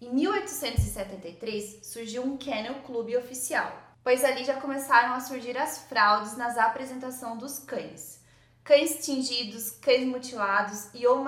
[0.00, 6.36] Em 1873 surgiu um Kennel Club oficial, pois ali já começaram a surgir as fraudes
[6.36, 8.22] nas apresentações dos cães.
[8.62, 11.24] Cães tingidos, cães mutilados e ou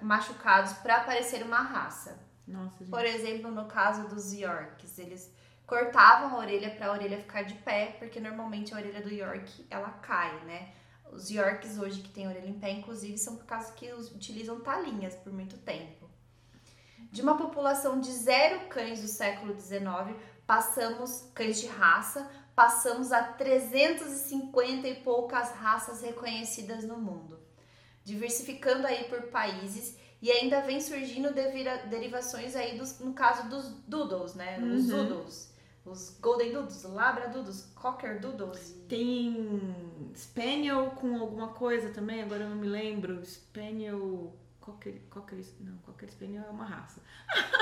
[0.00, 2.18] machucados para parecer uma raça.
[2.46, 5.32] Nossa, Por exemplo, no caso dos Yorks, eles
[5.66, 9.66] cortavam a orelha para a orelha ficar de pé, porque normalmente a orelha do York
[9.70, 10.72] ela cai, né?
[11.12, 15.14] Os Yorks hoje que tem orelha em pé, inclusive, são por causa que utilizam talinhas
[15.14, 16.08] por muito tempo.
[17.12, 20.16] De uma população de zero cães do século XIX,
[20.50, 27.38] passamos cães de raça, passamos a 350 e poucas raças reconhecidas no mundo,
[28.02, 34.34] diversificando aí por países e ainda vem surgindo derivações aí dos, no caso dos doodles,
[34.34, 34.58] né?
[34.58, 34.74] Uhum.
[34.74, 38.74] Os doodles, os golden doodles, labradoodles, cocker doodles.
[38.88, 39.72] Tem
[40.16, 43.24] Spaniel com alguma coisa também, agora eu não me lembro.
[43.24, 47.00] Spaniel Cocker, cocker, não, Cocker Spaniel é uma raça.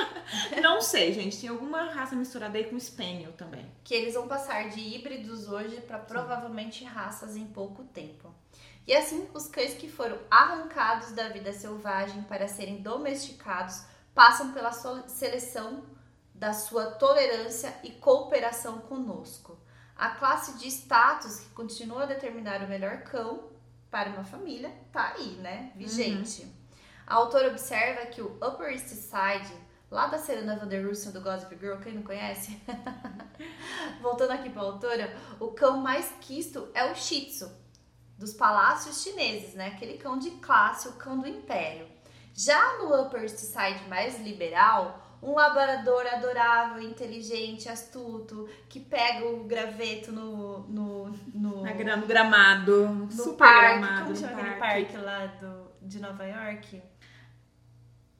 [0.61, 1.41] não sei, gente.
[1.41, 3.71] Tem alguma raça misturada aí com Spaniel também.
[3.85, 8.35] Que eles vão passar de híbridos hoje para provavelmente raças em pouco tempo.
[8.87, 13.85] E assim, os cães que foram arrancados da vida selvagem para serem domesticados
[14.15, 15.85] passam pela seleção
[16.35, 19.59] da sua tolerância e cooperação conosco.
[19.95, 23.51] A classe de status que continua a determinar o melhor cão
[23.91, 25.73] para uma família tá aí, né?
[25.77, 26.43] Vigente.
[26.43, 26.58] Uhum.
[27.09, 29.51] A autora observa que o Upper East Side,
[29.91, 32.61] lá da Serena Van der Russen do Gossip Girl, quem não conhece?
[34.03, 37.51] Voltando aqui para a autora, o cão mais quisto é o Shih Tzu,
[38.19, 39.69] dos palácios chineses, né?
[39.69, 41.89] Aquele cão de classe, o cão do império.
[42.35, 49.45] Já no Upper East Side mais liberal, um labrador adorável, inteligente, astuto, que pega o
[49.45, 50.59] graveto no.
[50.69, 52.87] no, no, no gramado.
[52.87, 53.79] No super parque.
[53.79, 54.05] gramado.
[54.05, 54.93] Como chama aquele parque.
[54.93, 56.83] parque lá do, de Nova York?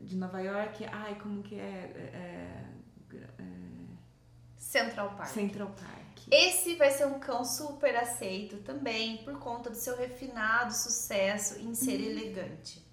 [0.09, 0.85] De Nova York.
[0.91, 1.59] Ai, como que é?
[1.59, 2.65] é, é
[4.57, 5.29] Central Park.
[5.31, 6.19] Central Park.
[6.31, 11.75] Esse vai ser um cão super aceito também por conta do seu refinado sucesso em
[11.75, 12.07] ser Uhum.
[12.11, 12.87] elegante.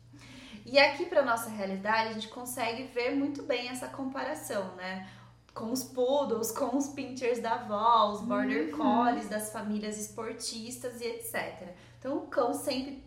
[0.66, 5.08] E aqui para nossa realidade a gente consegue ver muito bem essa comparação, né?
[5.54, 8.78] Com os poodles, com os pinchers da avó, os border Uhum.
[8.78, 11.74] collies das famílias esportistas e etc.
[12.00, 13.04] Então o cão sempre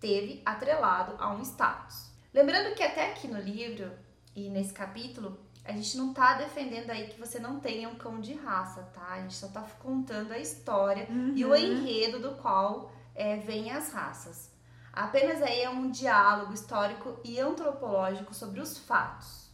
[0.00, 2.12] teve atrelado a um status.
[2.34, 3.90] Lembrando que até aqui no livro
[4.34, 8.20] e nesse capítulo a gente não tá defendendo aí que você não tenha um cão
[8.20, 9.12] de raça, tá?
[9.12, 11.56] A gente só tá contando a história e o Uhum.
[11.56, 14.50] enredo do qual é, vêm as raças.
[14.92, 19.48] Apenas aí é um diálogo histórico e antropológico sobre os fatos.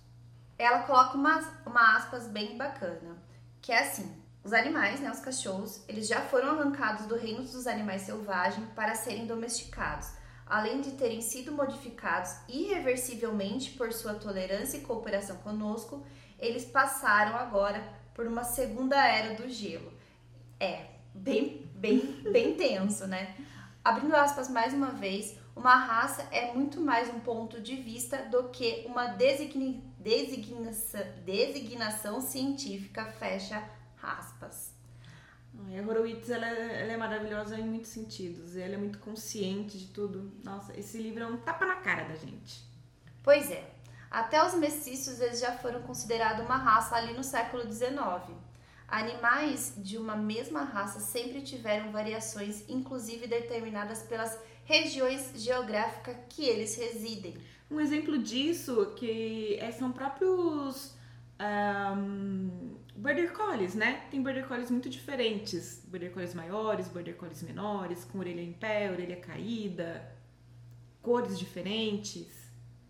[0.59, 3.17] Ela coloca uma, uma aspas bem bacana,
[3.63, 7.67] que é assim: os animais, né, os cachorros, eles já foram arrancados do reino dos
[7.67, 10.09] animais selvagens para serem domesticados,
[10.51, 16.05] além de terem sido modificados irreversivelmente por sua tolerância e cooperação conosco,
[16.39, 17.83] eles passaram agora
[18.13, 19.93] por uma segunda era do gelo.
[20.59, 23.37] É, bem, bem, bem tenso, né?
[23.85, 28.49] Abrindo aspas mais uma vez, uma raça é muito mais um ponto de vista do
[28.49, 33.63] que uma designi, designação, designação científica, fecha
[34.03, 34.70] aspas.
[35.69, 38.57] A Horowitz, ela, é- ela é maravilhosa em muitos sentidos.
[38.57, 40.33] Ela é muito consciente de tudo.
[40.45, 42.63] Nossa, esse livro é um tapa na cara da gente.
[43.23, 43.71] Pois é,
[44.11, 48.37] até os mestiços eles já foram considerados uma raça ali no século XIX.
[48.89, 56.77] Animais de uma mesma raça sempre tiveram variações, inclusive determinadas pelas regiões geográficas que eles
[56.77, 57.37] residem.
[57.71, 60.95] Um exemplo disso que é- são próprios
[61.39, 64.07] ahm, border collies, né?
[64.11, 65.83] Tem border collies muito diferentes.
[65.87, 70.15] Border collies maiores, border collies menores, com orelha em pé, orelha caída,
[71.03, 72.29] cores diferentes.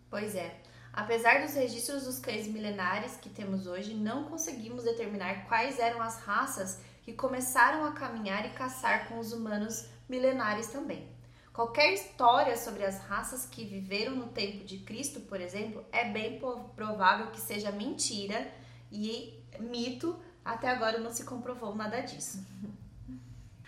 [0.09, 0.61] Pois é.
[0.93, 6.19] Apesar dos registros dos cães milenares que temos hoje, não conseguimos determinar quais eram as
[6.21, 11.09] raças que começaram a caminhar e caçar com os humanos milenares também.
[11.53, 16.41] Qualquer história sobre as raças que viveram no tempo de Cristo, por exemplo, é bem
[16.75, 18.51] provável que seja mentira
[18.91, 20.19] e mito.
[20.45, 22.45] Até agora não se comprovou nada disso.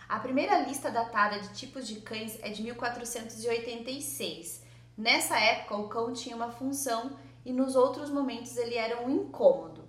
[0.08, 4.62] A primeira lista datada de tipos de cães é de 1486.
[4.96, 9.82] Nessa época, o cão tinha uma função e nos outros momentos ele era um incômodo.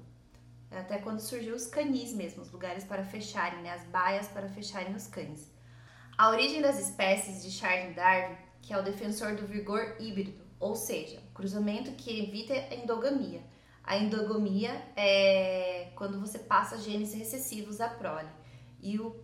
[0.72, 3.74] Até quando surgiu os canis mesmo, os lugares para fecharem, né?
[3.74, 5.52] as baias para fecharem os cães.
[6.18, 10.76] A origem das espécies de Charles Darwin, que é o defensor do vigor híbrido, ou
[10.76, 13.42] seja, cruzamento que evita a endogamia.
[13.84, 18.30] A endogamia é quando você passa genes recessivos à prole.
[18.82, 19.16] E o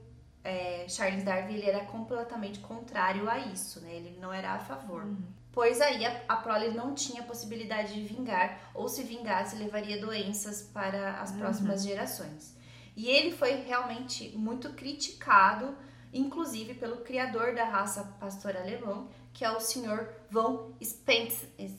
[0.44, 3.96] é, Charles Darwin ele era completamente contrário a isso, né?
[3.96, 5.04] Ele não era a favor.
[5.04, 5.24] Uhum.
[5.52, 10.62] Pois aí a, a prole não tinha possibilidade de vingar, ou se vingasse, levaria doenças
[10.62, 11.40] para as uhum.
[11.40, 12.56] próximas gerações.
[12.96, 15.76] E ele foi realmente muito criticado,
[16.14, 21.70] inclusive pelo criador da raça pastor alemão, que é o senhor von Stefanitz.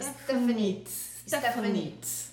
[0.00, 1.22] Stefanitz.
[1.26, 2.32] Stefanitz.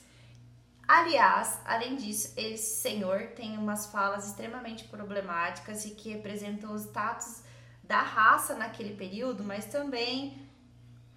[0.87, 7.43] Aliás, além disso, esse senhor tem umas falas extremamente problemáticas e que representam o status
[7.83, 10.37] da raça naquele período, mas também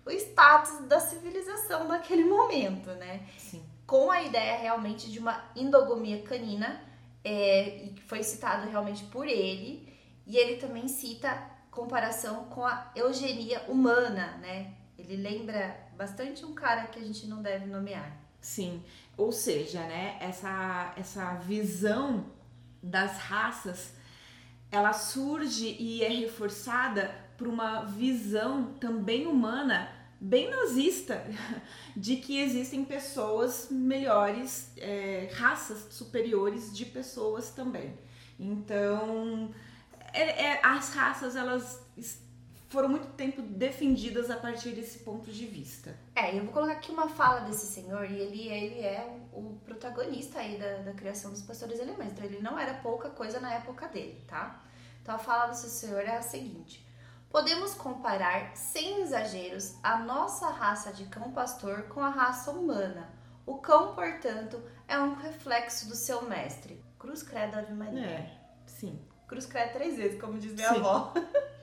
[0.06, 3.26] o status da civilização naquele momento, né?
[3.36, 3.64] Sim.
[3.86, 6.80] Com a ideia realmente de uma endogamia canina,
[7.24, 9.92] é, e que foi citado realmente por ele,
[10.26, 14.74] e ele também cita comparação com a eugenia humana, né?
[14.96, 18.16] Ele lembra bastante um cara que a gente não deve nomear.
[18.40, 18.82] Sim,
[19.16, 22.26] ou seja, né, essa, essa visão
[22.82, 23.94] das raças,
[24.70, 29.88] ela surge e é reforçada por uma visão também humana,
[30.20, 31.24] bem nazista,
[31.96, 37.98] de que existem pessoas melhores, é, raças superiores de pessoas também.
[38.38, 39.50] Então,
[40.12, 41.82] é, é, as raças, elas
[42.74, 45.96] foram muito tempo defendidas a partir desse ponto de vista.
[46.16, 50.40] É, eu vou colocar aqui uma fala desse senhor, e ele, ele é o protagonista
[50.40, 53.86] aí da, da criação dos pastores alemães, então ele não era pouca coisa na época
[53.86, 54.60] dele, tá?
[55.00, 56.84] Então a fala desse senhor é a seguinte:
[57.30, 63.08] Podemos comparar, sem exageros, a nossa raça de cão pastor com a raça humana.
[63.46, 66.82] O cão, portanto, é um reflexo do seu mestre.
[66.98, 68.04] Cruz credo Ave Maria.
[68.04, 69.00] É, sim.
[69.28, 70.76] Cruz credo três vezes, como diz minha sim.
[70.76, 71.12] avó.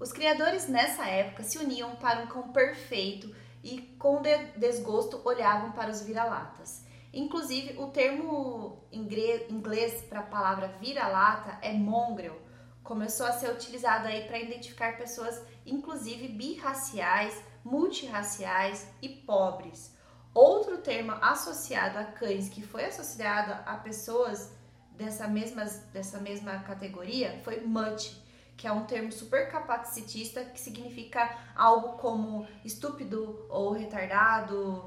[0.00, 3.34] Os criadores nessa época se uniam para um cão perfeito
[3.64, 4.22] e com
[4.56, 6.86] desgosto olhavam para os vira-latas.
[7.12, 12.40] Inclusive, o termo inglês para a palavra vira-lata é mongrel.
[12.84, 19.92] Começou a ser utilizado aí para identificar pessoas, inclusive birraciais, multirraciais e pobres.
[20.32, 24.52] Outro termo associado a cães que foi associado a pessoas
[24.92, 28.27] dessa mesma, dessa mesma categoria foi mutt
[28.58, 34.84] que é um termo super capacitista que significa algo como estúpido ou retardado,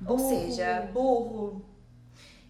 [0.00, 0.12] burro.
[0.12, 1.64] ou seja, burro.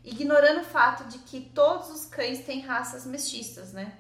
[0.05, 3.99] Ignorando o fato de que todos os cães têm raças mestiças, né?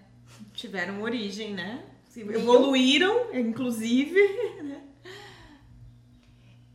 [0.54, 1.84] Tiveram origem, né?
[2.16, 4.18] Evoluíram, inclusive.
[4.62, 4.82] Né?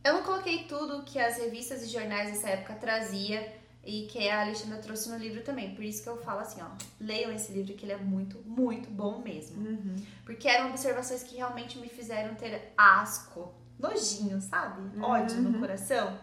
[0.02, 3.50] Eu não coloquei tudo que as revistas e jornais dessa época trazia
[3.84, 5.74] e que a Alexandra trouxe no livro também.
[5.74, 6.68] Por isso que eu falo assim, ó,
[7.00, 9.62] leiam esse livro que ele é muito, muito bom mesmo.
[9.62, 9.96] Uhum.
[10.24, 14.80] Porque eram observações que realmente me fizeram ter asco, nojinho, sabe?
[14.96, 15.04] Uhum.
[15.04, 16.18] Ódio no coração.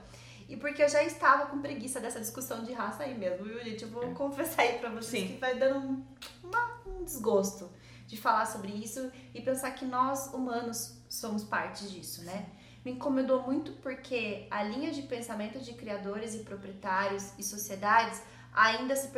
[0.50, 3.84] E porque eu já estava com preguiça dessa discussão de raça aí mesmo, viu, gente?
[3.84, 4.14] Eu vou é.
[4.14, 5.34] confessar aí pra vocês Sim.
[5.36, 6.06] que vai dando um,
[6.44, 7.72] uma, um desgosto
[8.06, 12.50] de falar sobre isso e pensar que nós, humanos, somos parte disso, né?
[12.84, 18.22] Me incomodou muito porque a linha de pensamento de criadores e proprietários e sociedades
[18.54, 19.10] ainda se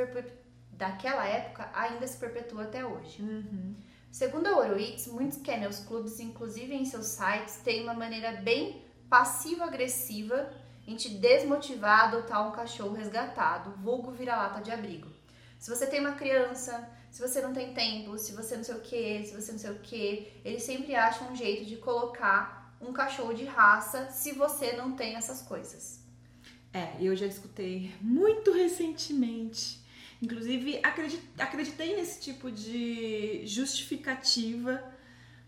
[0.71, 3.21] daquela época ainda se perpetua até hoje.
[3.21, 3.75] Uhum.
[4.11, 10.51] Segundo a Oroids, muitos kennels clubs, inclusive em seus sites, têm uma maneira bem passivo-agressiva
[10.85, 15.07] em te desmotivar a adotar um cachorro resgatado, vulgo vira-lata de abrigo.
[15.57, 18.81] Se você tem uma criança, se você não tem tempo, se você não sei o
[18.81, 22.93] que, se você não sei o que, eles sempre acham um jeito de colocar um
[22.93, 25.99] cachorro de raça se você não tem essas coisas.
[26.73, 29.81] É, eu já escutei muito recentemente.
[30.21, 30.79] Inclusive,
[31.37, 34.81] acreditei nesse tipo de justificativa,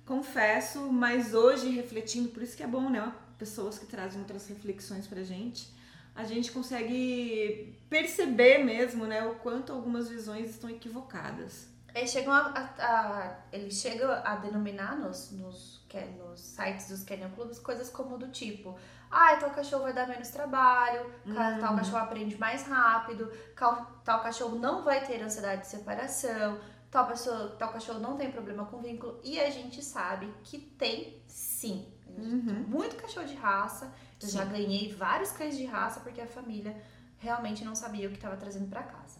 [0.06, 3.12] confesso, mas hoje, refletindo, por isso que é bom, né?
[3.40, 5.74] Pessoas que trazem outras reflexões pra gente,
[6.14, 11.68] a gente consegue perceber mesmo, né, o quanto algumas visões estão equivocadas.
[11.94, 15.75] Eles chegam a, a, a- eles chegam a denominar nos, nos,
[16.18, 18.78] nos sites dos Kennel Clubs coisas como do tipo
[19.12, 21.34] ah, tal cachorro vai dar menos trabalho, Uhum.
[21.62, 26.60] tal cachorro aprende mais rápido, cal- tal cachorro não vai ter ansiedade de separação,
[26.92, 29.20] tal, pessoa, tal cachorro não tem problema com vínculo.
[29.24, 31.88] E a gente sabe que tem sim.
[32.18, 32.66] Uhum.
[32.68, 33.94] Muito cachorro de raça.
[34.22, 36.76] Eu já ganhei vários cães de raça porque a família
[37.18, 39.20] realmente não sabia o que estava trazendo pra casa.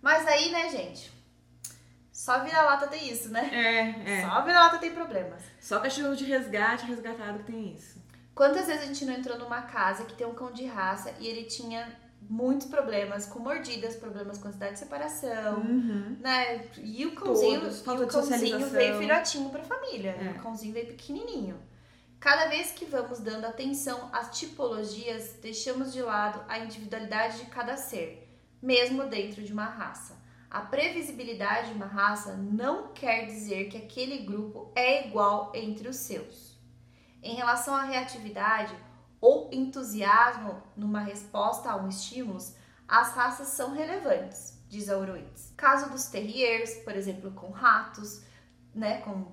[0.00, 1.12] Mas aí, né, gente?
[2.24, 3.50] Só vira-lata tem isso, né?
[3.52, 4.22] É, é.
[4.22, 5.42] Só vira-lata tem problemas.
[5.60, 8.00] Só cachorro de resgate, resgatado que tem isso.
[8.32, 11.26] Quantas vezes a gente não entrou numa casa que tem um cão de raça e
[11.26, 11.92] ele tinha
[12.30, 16.16] muitos problemas com mordidas, problemas com ansiedade de separação, Uhum.
[16.20, 16.64] né?
[16.78, 20.10] E o cãozinho, Todos, e o cãozinho veio filhotinho pra família.
[20.12, 20.30] É.
[20.38, 21.60] O cãozinho veio pequenininho.
[22.20, 27.76] Cada vez que vamos dando atenção às tipologias, deixamos de lado a individualidade de cada
[27.76, 30.21] ser, mesmo dentro de uma raça.
[30.52, 35.96] A previsibilidade de uma raça não quer dizer que aquele grupo é igual entre os
[35.96, 36.60] seus.
[37.22, 38.76] Em relação à reatividade
[39.18, 42.38] ou entusiasmo numa resposta a um estímulo,
[42.86, 45.54] as raças são relevantes, diz a Oroides.
[45.56, 48.22] Caso dos terriers, por exemplo, com ratos,
[48.74, 49.32] né, com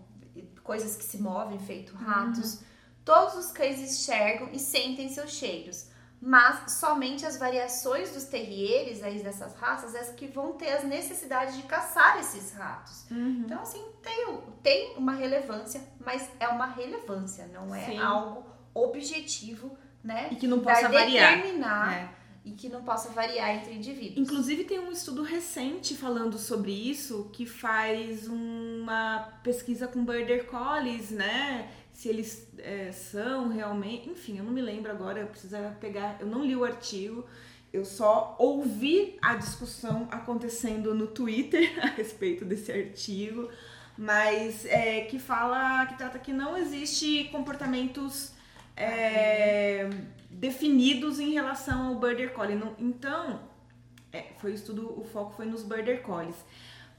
[0.63, 2.61] coisas que se movem, feito ratos,
[3.03, 5.89] todos os cães enxergam e sentem seus cheiros,
[6.22, 10.84] mas somente as variações dos terriers aí dessas raças é as que vão ter as
[10.84, 13.09] necessidades de caçar esses ratos.
[13.09, 13.43] Uhum.
[13.45, 17.99] Então, assim, tem, tem uma relevância, mas é uma relevância, não é Sim.
[17.99, 20.28] algo objetivo, né?
[20.32, 21.38] E que não possa variar.
[21.38, 22.18] determinar É.
[22.50, 24.18] e que não possa variar entre indivíduos.
[24.18, 31.12] Inclusive tem um estudo recente falando sobre isso que faz uma pesquisa com border collies,
[31.12, 31.70] né?
[31.93, 36.26] Se eles é, são realmente, enfim, eu não me lembro agora, eu precisava pegar, eu
[36.26, 37.24] não li o artigo,
[37.72, 43.50] eu só ouvi a discussão acontecendo no Twitter a respeito desse artigo,
[43.95, 48.32] mas é, que fala, que trata que não existe comportamentos
[48.76, 49.89] é,
[50.30, 52.59] definidos em relação ao border collie.
[52.77, 53.41] Então,
[54.11, 56.36] é, foi o o foco foi nos border collies.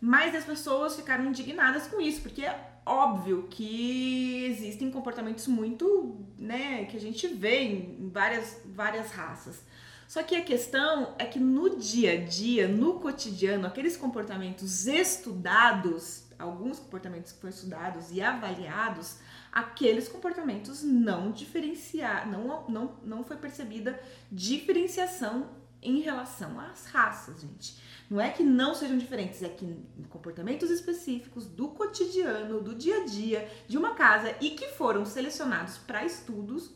[0.01, 6.87] Mas as pessoas ficaram indignadas com isso, porque é óbvio que existem comportamentos muito, né,
[6.87, 9.63] que a gente vê em várias, várias raças.
[10.09, 16.25] Só que a questão é que no dia a dia, no cotidiano, aqueles comportamentos estudados,
[16.37, 19.19] alguns comportamentos que foram estudados e avaliados,
[19.53, 25.49] aqueles comportamentos não diferenciar, não, não, não foi percebida diferenciação
[25.83, 27.81] em relação às raças, gente.
[28.09, 33.03] Não é que não sejam diferentes, é que em comportamentos específicos do cotidiano, do dia
[33.03, 36.75] a dia, de uma casa e que foram selecionados para estudos,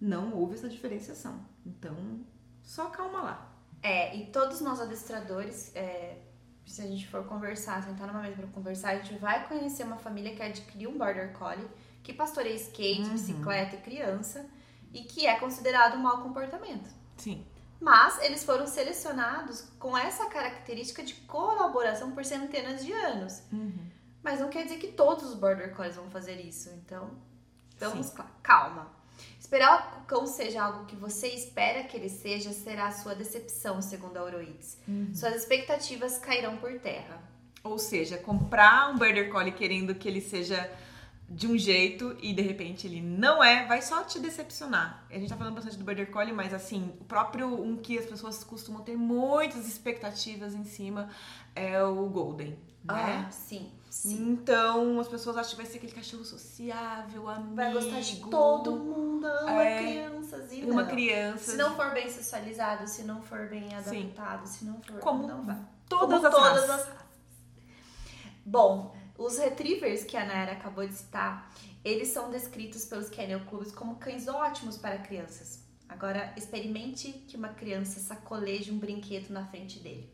[0.00, 1.44] não houve essa diferenciação.
[1.66, 2.24] Então,
[2.62, 3.52] só calma lá.
[3.82, 6.18] É, e todos nós adestradores, é,
[6.64, 9.96] se a gente for conversar, sentar numa mesa para conversar, a gente vai conhecer uma
[9.96, 11.66] família que adquiriu um Border Collie,
[12.08, 13.10] que pastoreia skate, Uhum.
[13.10, 14.46] bicicleta e criança,
[14.94, 16.88] e que é considerado um mau comportamento.
[17.18, 17.44] Sim.
[17.78, 23.42] Mas eles foram selecionados com essa característica de colaboração por centenas de anos.
[24.22, 26.70] Mas não quer dizer que todos os Border Collies vão fazer isso.
[26.70, 27.10] Então,
[27.78, 28.90] vamos lá, calma.
[29.38, 33.14] Esperar que o cão seja algo que você espera que ele seja será a sua
[33.14, 34.78] decepção, segundo a Oroides.
[35.14, 37.20] Suas expectativas cairão por terra.
[37.62, 40.58] Ou seja, comprar um Border Collie querendo que ele seja
[41.28, 45.04] de um jeito e de repente ele não é, vai só te decepcionar.
[45.10, 48.06] A gente tá falando bastante do Border Collie, mas assim, o próprio um que as
[48.06, 51.10] pessoas costumam ter muitas expectativas em cima
[51.54, 53.26] é o Golden, né?
[53.26, 54.30] Ah, sim, sim.
[54.30, 57.54] Então, as pessoas acham que vai ser aquele cachorro sociável, amigo.
[57.54, 61.50] Vai gostar de todo mundo, ama É, crianças e Uma criança.
[61.50, 64.98] Se não for bem socializado, se não for bem adaptado, se não for...
[64.98, 65.58] Como não vai.
[65.86, 66.70] todas Como as todas raças.
[66.70, 67.08] as raças.
[68.46, 71.52] Bom, os retrievers que a Nayara acabou de citar,
[71.84, 75.66] eles são descritos pelos Kennel Clubs como cães ótimos para crianças.
[75.88, 80.08] Agora, experimente que uma criança sacoleje um brinquedo na frente dele.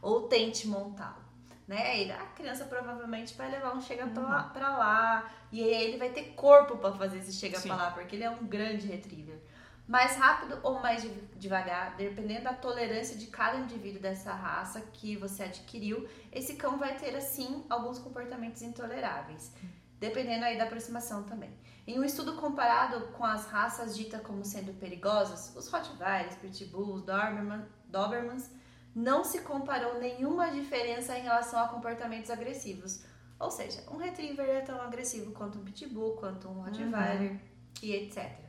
[0.00, 1.24] Ou tente montá-lo.
[1.66, 2.00] Né?
[2.00, 5.32] Ele, a criança provavelmente vai levar um chega pra, lá, pra lá.
[5.50, 7.68] E aí ele vai ter corpo para fazer esse chega Sim.
[7.68, 9.40] pra lá, porque ele é um grande retriever.
[9.86, 15.16] Mais rápido ou mais de- devagar, dependendo da tolerância de cada indivíduo dessa raça que
[15.16, 19.52] você adquiriu, esse cão vai ter, assim, alguns comportamentos intoleráveis,
[20.00, 21.50] dependendo aí da aproximação também.
[21.86, 27.64] Em um estudo comparado com as raças ditas como sendo perigosas, os Rottweilers, Pitbulls, Doberman,
[27.86, 28.50] Dobermans,
[28.92, 33.04] não se comparou nenhuma diferença em relação a comportamentos agressivos.
[33.38, 37.38] Ou seja, um Retriever é tão agressivo quanto um Pitbull, quanto um Rottweiler
[37.82, 38.45] e etc.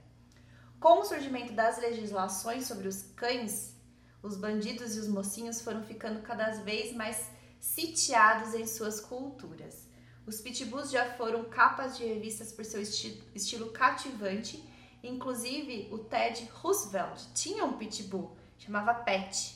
[0.80, 3.75] Com o surgimento das legislações sobre os cães,
[4.21, 9.88] os bandidos e os mocinhos foram ficando cada vez mais sitiados em suas culturas.
[10.25, 14.63] Os pitbulls já foram capas de revistas por seu esti estilo cativante,
[15.01, 19.55] inclusive o Ted Roosevelt tinha um pitbull, chamava Pet,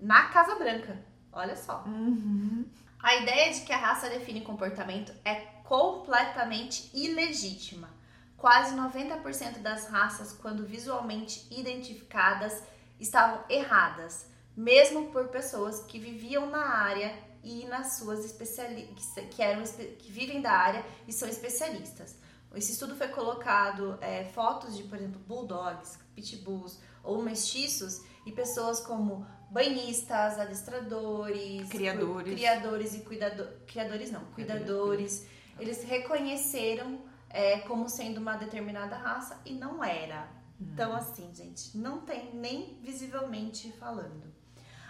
[0.00, 1.02] na Casa Branca.
[1.32, 1.82] Olha só.
[1.86, 2.66] Uhum.
[3.02, 5.34] A ideia de que a raça define comportamento é
[5.64, 7.88] completamente ilegítima.
[8.42, 12.60] Quase 90% das raças, quando visualmente identificadas,
[12.98, 14.26] estavam erradas,
[14.56, 20.40] mesmo por pessoas que viviam na área e nas suas especialistas, que, eram, que vivem
[20.40, 22.16] da área e são especialistas.
[22.52, 28.80] Esse estudo foi colocado é, fotos de, por exemplo, bulldogs, pitbulls ou mestiços e pessoas
[28.80, 32.34] como banhistas, adestradores, Criadores.
[32.34, 35.28] criadores e cuidadores, criadores não, cuidadores.
[35.60, 40.28] Eles reconheceram é, como sendo uma determinada raça e não era.
[40.60, 44.32] Então, assim, gente, não tem nem visivelmente falando.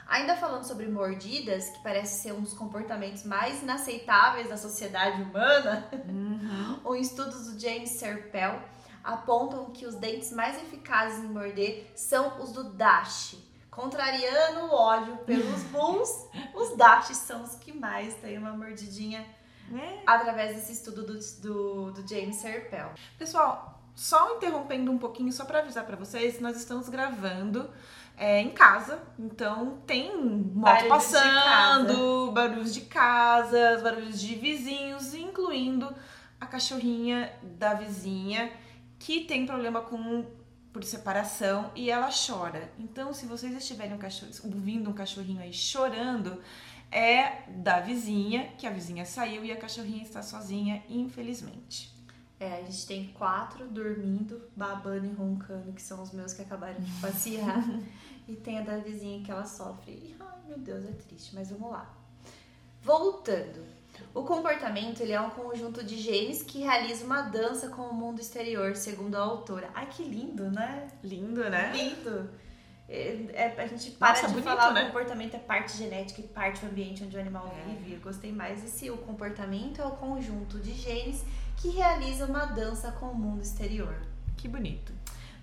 [0.07, 5.89] Ainda falando sobre mordidas, que parece ser um dos comportamentos mais inaceitáveis da sociedade humana,
[6.85, 8.61] um estudo do James Serpel
[9.03, 13.37] apontam que os dentes mais eficazes em morder são os do Dash.
[13.71, 19.27] Contrariando o ódio pelos bulls, os Dash são os que mais têm uma mordidinha
[19.73, 20.03] É.
[20.07, 22.93] através desse estudo do, do, do James Serpel.
[23.19, 27.71] Pessoal, só interrompendo um pouquinho, só para avisar para vocês, nós estamos gravando
[28.17, 35.15] é, em casa, então tem moto Barulhos de passando, barulhos de casas, barulhos de vizinhos,
[35.15, 35.95] incluindo
[36.41, 38.53] a cachorrinha da vizinha
[38.99, 40.25] que tem problema com
[40.73, 42.73] por separação e ela chora.
[42.79, 46.41] Então, se vocês estiverem um cachorro, ouvindo um cachorrinho aí chorando,
[46.93, 51.91] é da vizinha, que a vizinha saiu e a cachorrinha está sozinha, infelizmente.
[52.39, 56.79] É, a gente tem quatro dormindo, babando e roncando, que são os meus que acabaram
[56.79, 57.65] de passear.
[58.29, 59.93] e tem a da vizinha que ela sofre.
[59.93, 61.89] E, ai, meu Deus, é triste, mas vamos lá.
[62.83, 63.65] Voltando.
[64.15, 68.21] O comportamento ele é um conjunto de genes que realiza uma dança com o mundo
[68.21, 69.71] exterior, segundo a autora.
[69.75, 70.89] Ai, que lindo, né?
[71.03, 71.73] Lindo, né?
[71.73, 72.29] Lindo.
[72.89, 74.83] É, é- a gente para Nossa, de bonito, falar né?
[74.83, 77.95] o comportamento é parte genética e parte do ambiente onde o animal vive.
[77.95, 78.91] Eu gostei mais desse.
[78.91, 81.25] O comportamento é o conjunto de genes
[81.57, 83.95] que realiza uma dança com o mundo exterior.
[84.37, 84.93] Que bonito.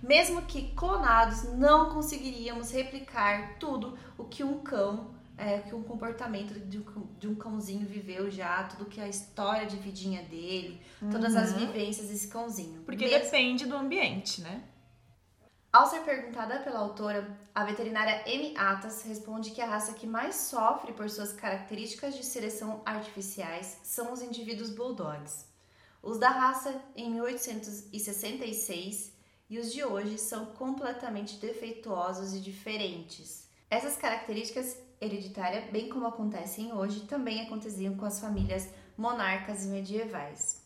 [0.04, 6.54] Mesmo que clonados, não conseguiríamos replicar tudo o que um cão, é, que um comportamento
[6.54, 6.84] de um,
[7.20, 10.82] de um cãozinho viveu já, tudo que a história de vidinha dele,
[11.12, 12.82] todas as vivências desse cãozinho.
[12.82, 14.62] Porque Mesmo- depende do ambiente, né?
[15.72, 20.36] Ao ser perguntada pela autora, a veterinária Amy Atas responde que a raça que mais
[20.36, 25.46] sofre por suas características de seleção artificiais são os indivíduos bulldogs.
[26.02, 29.14] Os da raça em 1866
[29.48, 33.48] e os de hoje são completamente defeituosos e diferentes.
[33.70, 38.68] Essas características hereditárias, bem como acontecem hoje, também aconteciam com as famílias
[38.98, 40.59] monarcas medievais.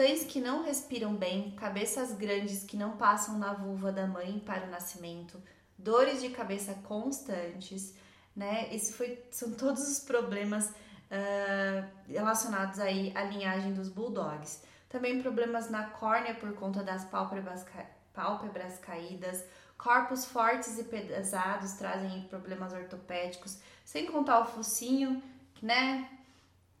[0.00, 4.66] Cães que não respiram bem, cabeças grandes que não passam na vulva da mãe para
[4.66, 5.38] o nascimento,
[5.76, 7.94] dores de cabeça constantes,
[8.34, 8.74] né?
[8.74, 10.72] Isso foi, são todos os problemas
[11.10, 14.62] ah, relacionados aí à linhagem dos bulldogs.
[14.88, 17.66] Também problemas na córnea por conta das pálpebras,
[18.14, 19.44] pálpebras caídas,
[19.76, 25.22] corpos fortes e pesados trazem problemas ortopédicos, sem contar o focinho,
[25.60, 26.08] né?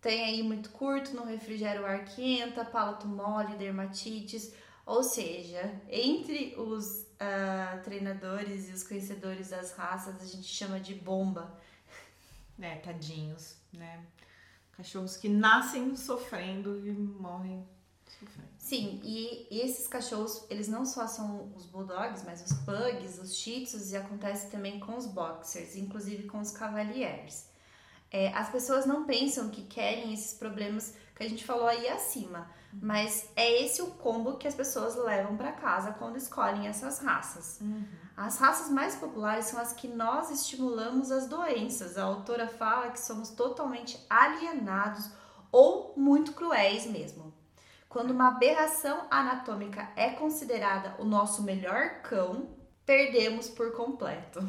[0.00, 4.52] Tem aí muito curto, não refrigera o ar quenta, palato mole, dermatites.
[4.86, 10.94] Ou seja, entre os ah, treinadores e os conhecedores das raças, a gente chama de
[10.94, 11.60] bomba.
[12.58, 14.04] É, tadinhos, né?
[14.72, 17.66] Cachorros que nascem sofrendo e morrem
[18.06, 18.48] sofrendo.
[18.58, 23.36] Sim, e, e esses cachorros, eles não só são os bulldogs, mas os pugs, os
[23.36, 27.49] shih tzus, e acontece também com os boxers, inclusive com os cavaliers.
[28.12, 32.50] É, as pessoas não pensam que querem esses problemas que a gente falou aí acima,
[32.72, 37.60] mas é esse o combo que as pessoas levam para casa quando escolhem essas raças.
[38.16, 41.96] As raças mais populares são as que nós estimulamos as doenças.
[41.96, 45.10] A autora fala que somos totalmente alienados
[45.52, 47.32] ou muito cruéis mesmo.
[47.88, 52.48] Quando uma aberração anatômica é considerada o nosso melhor cão,
[52.86, 54.40] perdemos por completo.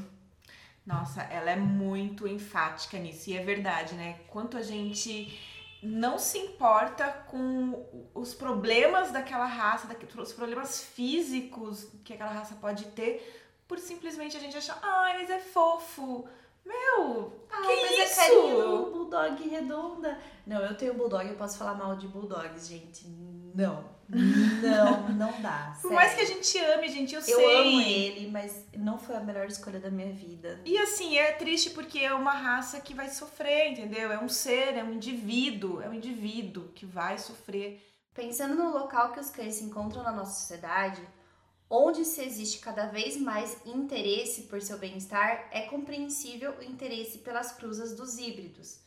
[0.86, 3.30] Nossa, ela é muito enfática nisso.
[3.30, 4.20] E é verdade, né?
[4.28, 5.40] Quanto a gente
[5.82, 12.86] não se importa com os problemas daquela raça, os problemas físicos que aquela raça pode
[12.88, 16.28] ter, por simplesmente a gente achar, ai, mas é fofo.
[16.64, 18.20] Meu, Ah, que mas isso?
[18.22, 20.20] é carinho bulldog redonda.
[20.46, 23.08] Não, eu tenho bulldog, eu posso falar mal de bulldogs, gente.
[23.56, 23.84] Não.
[24.12, 25.78] Não, não dá.
[25.82, 27.58] Por mais que a gente ame, gente, eu, eu sei.
[27.58, 30.62] amo ele, mas não foi a melhor escolha da minha vida.
[30.66, 34.12] E assim, é triste porque é uma raça que vai sofrer, entendeu?
[34.12, 37.82] É um ser, é um indivíduo, é um indivíduo que vai sofrer.
[38.14, 41.02] Pensando no local que os cães se encontram na nossa sociedade,
[41.70, 47.54] onde se existe cada vez mais interesse por seu bem-estar, é compreensível o interesse pelas
[47.54, 48.82] cruzas dos híbridos.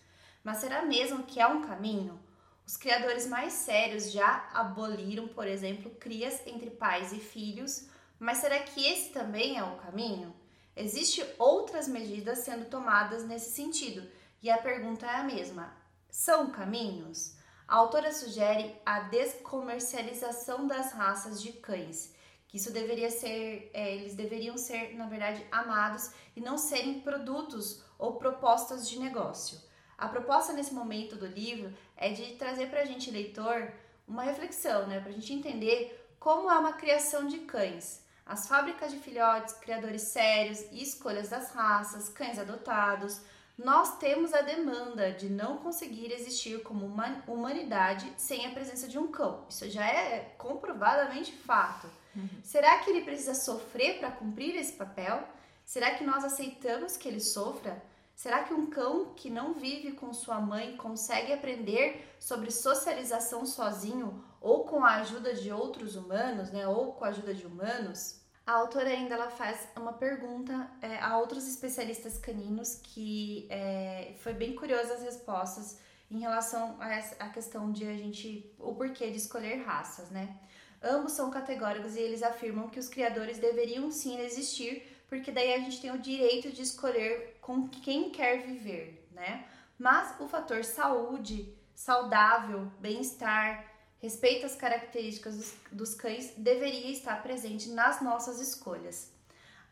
[0.45, 2.21] Mas será mesmo que é um caminho?
[2.67, 7.89] Os criadores mais sérios já aboliram, por exemplo, crias entre pais e filhos,
[8.19, 10.35] mas será que esse também é o caminho?
[10.75, 14.09] Existem outras medidas sendo tomadas nesse sentido,
[14.43, 15.77] e a pergunta é a mesma:
[16.11, 17.37] são caminhos?
[17.69, 22.15] A autora sugere a descomercialização das raças de cães,
[22.49, 27.83] que isso deveria ser, é, eles deveriam ser, na verdade, amados e não serem produtos
[27.99, 29.59] ou propostas de negócio.
[29.97, 33.73] A proposta nesse momento do livro é de trazer para a gente, leitor,
[34.07, 35.01] uma reflexão, né?
[35.01, 38.03] Para a gente entender como é uma criação de cães.
[38.27, 43.21] As fábricas de filhotes, criadores sérios e escolhas das raças, cães adotados.
[43.57, 48.99] Nós temos a demanda de não conseguir existir como uma humanidade sem a presença de
[48.99, 49.45] um cão.
[49.49, 51.87] Isso já é comprovadamente fato.
[52.17, 52.29] Uhum.
[52.43, 55.23] Será que ele precisa sofrer para cumprir esse papel?
[55.65, 57.81] Será que nós aceitamos que ele sofra?
[58.15, 64.25] Será que um cão que não vive com sua mãe consegue aprender sobre socialização sozinho
[64.41, 68.21] ou com a ajuda de outros humanos, né, ou com a ajuda de humanos?
[68.47, 74.35] A autora ainda ela faz uma pergunta é, a outros especialistas caninos que é, foi
[74.35, 75.79] bem curiosa as respostas
[76.11, 80.39] em relação a essa a questão de a gente o porquê de escolher raças, né?
[80.83, 85.59] Ambos são categóricos e eles afirmam que os criadores deveriam sim existir porque daí a
[85.59, 89.45] gente tem o direito de escolher com quem quer viver, né?
[89.79, 93.67] Mas o fator saúde, saudável, bem-estar,
[93.99, 99.13] respeito às características dos, dos cães deveria estar presente nas nossas escolhas.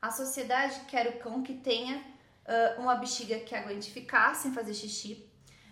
[0.03, 4.75] A sociedade quer o cão que tenha uh, uma bexiga que aguente ficar sem fazer
[4.75, 5.27] xixi,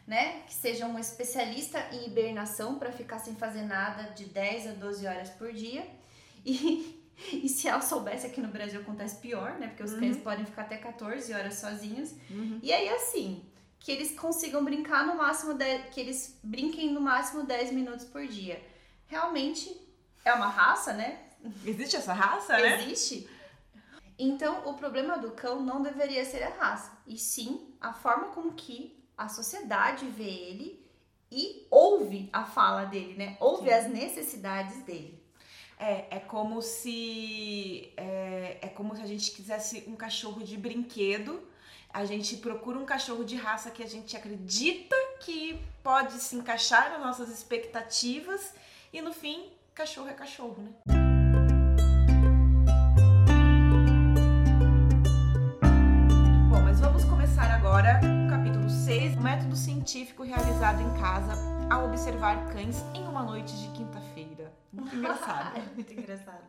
[0.06, 0.40] né?
[0.46, 5.06] Que seja um especialista em hibernação para ficar sem fazer nada de 10 a 12
[5.06, 5.86] horas por dia
[6.46, 6.99] e
[7.32, 9.68] e se ela soubesse aqui no Brasil acontece pior, né?
[9.68, 10.00] Porque os uhum.
[10.00, 12.12] cães podem ficar até 14 horas sozinhos.
[12.30, 12.58] Uhum.
[12.62, 13.44] E aí, assim,
[13.78, 18.26] que eles consigam brincar no máximo, de, que eles brinquem no máximo 10 minutos por
[18.26, 18.62] dia.
[19.06, 19.74] Realmente
[20.24, 21.18] é uma raça, né?
[21.64, 22.82] Existe essa raça, né?
[22.82, 23.28] Existe.
[24.18, 28.52] Então, o problema do cão não deveria ser a raça, e sim a forma com
[28.52, 30.86] que a sociedade vê ele
[31.32, 33.36] e ouve a fala dele, né?
[33.40, 33.74] Ouve sim.
[33.74, 35.19] as necessidades dele.
[35.82, 41.40] É, é como se é, é como se a gente quisesse um cachorro de brinquedo.
[41.90, 46.90] A gente procura um cachorro de raça que a gente acredita que pode se encaixar
[46.90, 48.52] nas nossas expectativas
[48.92, 50.70] e no fim, cachorro é cachorro, né?
[56.50, 61.32] Bom, mas vamos começar agora o capítulo 6, o método científico realizado em casa
[61.70, 63.99] ao observar cães em uma noite de quinta-feira.
[64.72, 65.56] Muito engraçado.
[65.56, 66.44] é muito engraçado.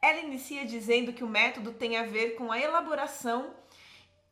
[0.00, 3.54] Ela inicia dizendo que o método tem a ver com a elaboração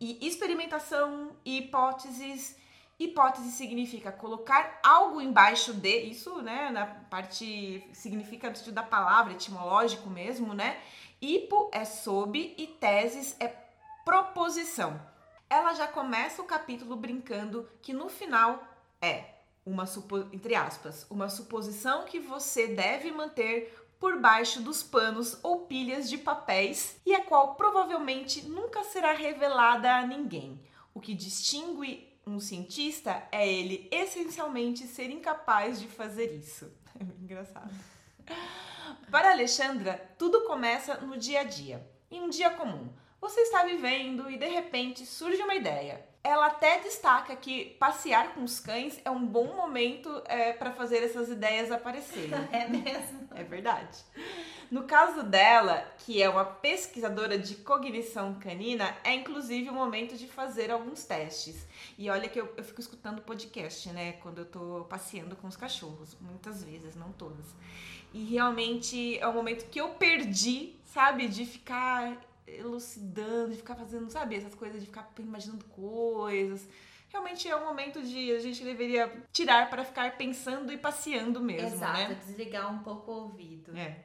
[0.01, 2.57] e experimentação e hipóteses.
[2.99, 9.33] Hipótese significa colocar algo embaixo de, isso, né, na parte significa no sentido da palavra,
[9.33, 10.79] etimológico mesmo, né?
[11.21, 13.49] Hipo é sob e teses é
[14.05, 15.01] proposição.
[15.49, 18.63] Ela já começa o capítulo brincando que no final
[19.01, 19.40] é
[19.71, 19.85] uma
[20.33, 26.19] entre aspas, uma suposição que você deve manter por baixo dos panos ou pilhas de
[26.19, 30.61] papéis e a qual provavelmente nunca será revelada a ninguém.
[30.95, 36.71] O que distingue um cientista é ele essencialmente ser incapaz de fazer isso.
[37.01, 37.73] É engraçado.
[39.11, 42.91] Para Alexandra, tudo começa no dia a dia, em um dia comum.
[43.21, 46.09] Você está vivendo e de repente surge uma ideia.
[46.23, 51.03] Ela até destaca que passear com os cães é um bom momento é, para fazer
[51.03, 52.31] essas ideias aparecerem.
[52.53, 53.29] É mesmo?
[53.35, 53.99] É verdade.
[54.71, 60.27] No caso dela, que é uma pesquisadora de cognição canina, é inclusive o momento de
[60.27, 61.67] fazer alguns testes.
[61.99, 64.13] E olha que eu, eu fico escutando podcast, né?
[64.13, 66.17] Quando eu tô passeando com os cachorros.
[66.21, 67.47] Muitas vezes, não todas.
[68.13, 71.29] E realmente é um momento que eu perdi, sabe?
[71.29, 72.17] De ficar
[72.59, 76.69] elucidando, de ficar fazendo, sabe, essas coisas de ficar imaginando coisas.
[77.09, 81.77] Realmente é um momento de a gente deveria tirar para ficar pensando e passeando mesmo,
[81.77, 82.21] Exato, né?
[82.25, 83.77] desligar um pouco o ouvido.
[83.77, 84.05] É.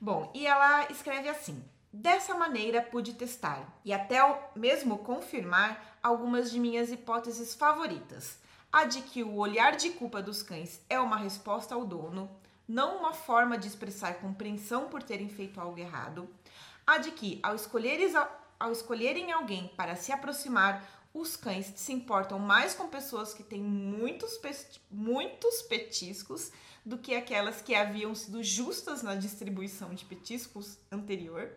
[0.00, 1.62] Bom, e ela escreve assim:
[1.96, 4.18] Dessa maneira pude testar e até
[4.56, 8.36] mesmo confirmar algumas de minhas hipóteses favoritas.
[8.72, 12.28] A de que o olhar de culpa dos cães é uma resposta ao dono,
[12.66, 16.28] não uma forma de expressar compreensão por terem feito algo errado.
[16.86, 18.12] A de que, ao escolheres,
[18.58, 23.62] ao escolherem alguém para se aproximar, os cães se importam mais com pessoas que têm
[23.62, 24.38] muitos,
[24.90, 26.50] muitos petiscos
[26.84, 31.50] do que aquelas que haviam sido justas na distribuição de petiscos anterior.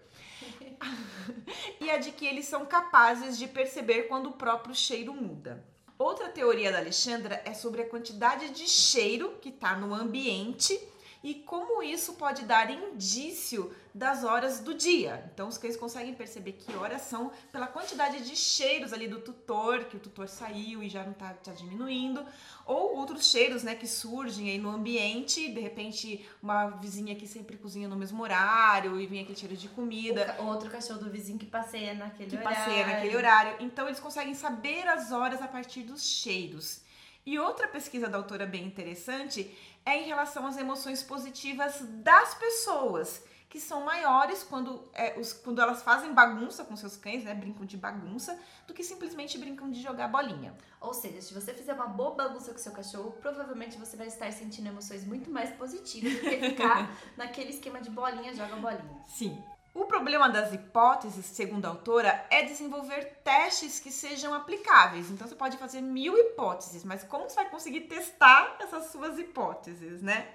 [1.81, 5.65] e a de que eles são capazes de perceber quando o próprio cheiro muda.
[5.97, 10.79] Outra teoria da Alexandra é sobre a quantidade de cheiro que está no ambiente
[11.23, 15.29] e como isso pode dar indício das horas do dia.
[15.33, 19.85] Então, os cães conseguem perceber que horas são pela quantidade de cheiros ali do tutor,
[19.85, 22.23] que o tutor saiu e já não está tá diminuindo,
[22.65, 27.57] ou outros cheiros, né, que surgem aí no ambiente, de repente uma vizinha que sempre
[27.57, 30.35] cozinha no mesmo horário e vem aquele cheiro de comida.
[30.39, 32.55] Outro cachorro do vizinho que passeia naquele que horário.
[32.55, 33.55] Que passeia naquele horário.
[33.59, 36.85] Então, eles conseguem saber as horas a partir dos cheiros.
[37.27, 39.53] E outra pesquisa da autora bem interessante
[39.87, 45.61] é em relação às emoções positivas das pessoas, que são maiores quando, é, os, quando
[45.61, 47.33] elas fazem bagunça com seus cães, né?
[47.33, 50.53] Brincam de bagunça, do que simplesmente brincam de jogar bolinha.
[50.81, 54.29] Ou seja, se você fizer uma boa bagunça com seu cachorro, provavelmente você vai estar
[54.33, 59.03] sentindo emoções muito mais positivas do que ficar naquele esquema de bolinha, joga bolinha.
[59.07, 59.41] Sim.
[59.77, 65.11] O problema das hipóteses, segundo a autora, é desenvolver testes que sejam aplicáveis.
[65.11, 70.01] Então você pode fazer mil hipóteses, mas como você vai conseguir testar essas suas hipóteses,
[70.01, 70.29] né?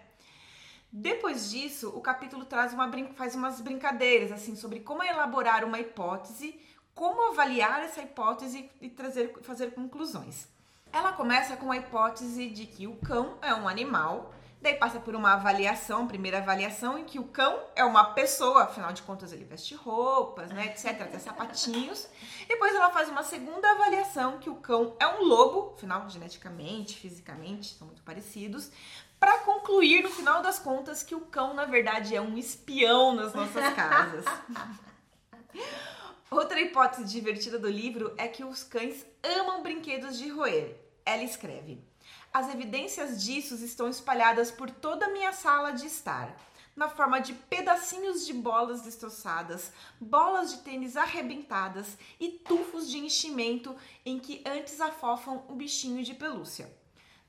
[0.93, 6.61] Depois disso, o capítulo traz uma faz umas brincadeiras assim sobre como elaborar uma hipótese,
[6.95, 10.47] como avaliar essa hipótese e trazer fazer conclusões.
[10.93, 14.33] Ela começa com a hipótese de que o cão é um animal
[14.63, 18.93] Daí passa por uma avaliação, primeira avaliação, em que o cão é uma pessoa, afinal
[18.93, 22.09] de contas ele veste roupas, né, etc, até sapatinhos.
[22.47, 27.75] Depois ela faz uma segunda avaliação, que o cão é um lobo, afinal, geneticamente, fisicamente,
[27.75, 28.71] são muito parecidos.
[29.19, 33.35] Para concluir, no final das contas, que o cão, na verdade, é um espião nas
[33.35, 34.25] nossas casas.
[36.31, 39.05] Outra hipótese divertida do livro é que os cães
[39.41, 40.77] amam brinquedos de roer.
[41.05, 41.92] Ela escreve.
[42.33, 46.35] As evidências disso estão espalhadas por toda a minha sala de estar,
[46.75, 49.71] na forma de pedacinhos de bolas destroçadas,
[50.01, 53.77] bolas de tênis arrebentadas e tufos de enchimento
[54.07, 56.75] em que antes afofam o bichinho de pelúcia.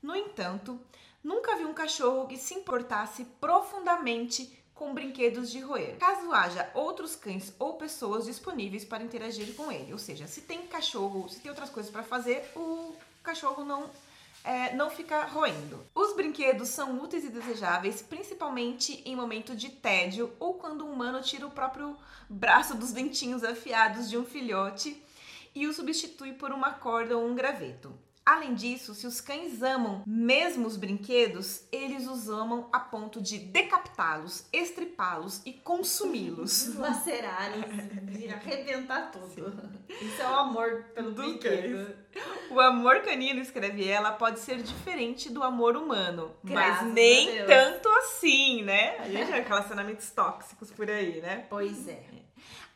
[0.02, 0.80] No entanto,
[1.22, 5.98] nunca vi um cachorro que se importasse profundamente com brinquedos de roer.
[5.98, 10.66] Caso haja outros cães ou pessoas disponíveis para interagir com ele, ou seja, se tem
[10.66, 13.90] cachorro, se tem outras coisas para fazer, o cachorro não
[14.44, 15.84] é, não fica roendo.
[15.94, 21.22] Os brinquedos são úteis e desejáveis, principalmente em momento de tédio ou quando um humano
[21.22, 21.96] tira o próprio
[22.28, 25.02] braço dos dentinhos afiados de um filhote
[25.54, 28.03] e o substitui por uma corda ou um graveto.
[28.24, 33.38] Além disso, se os cães amam mesmo os brinquedos, eles os amam a ponto de
[33.38, 36.74] decapitá-los, estripá-los e consumi-los.
[36.76, 37.64] Lacerá-los,
[38.32, 39.52] arrebentar tudo.
[40.00, 41.94] Isso é o amor pelo do brinquedo.
[42.50, 47.88] O amor canino, escreve ela, pode ser diferente do amor humano, Graças mas nem tanto
[47.88, 48.98] assim, né?
[49.00, 51.46] A gente vê relacionamentos tóxicos por aí, né?
[51.50, 52.23] Pois é.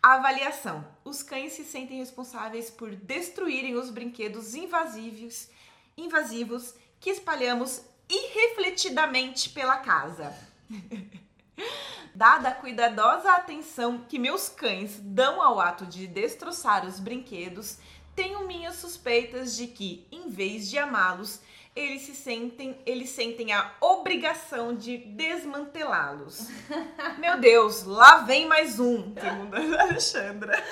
[0.02, 0.86] Avaliação.
[1.04, 5.48] Os cães se sentem responsáveis por destruírem os brinquedos invasivos,
[5.96, 10.34] invasivos que espalhamos irrefletidamente pela casa.
[12.14, 17.78] Dada a cuidadosa atenção que meus cães dão ao ato de destroçar os brinquedos,
[18.14, 21.40] tenho minhas suspeitas de que, em vez de amá-los,
[21.78, 26.48] eles se sentem, eles sentem a obrigação de desmantelá-los.
[27.18, 30.64] Meu Deus, lá vem mais um, segundo a Alexandra.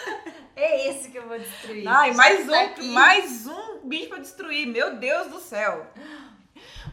[0.57, 1.86] É esse que eu vou destruir.
[1.86, 4.66] Ai, mais tá um, mais um bicho para destruir.
[4.66, 5.86] Meu Deus do céu.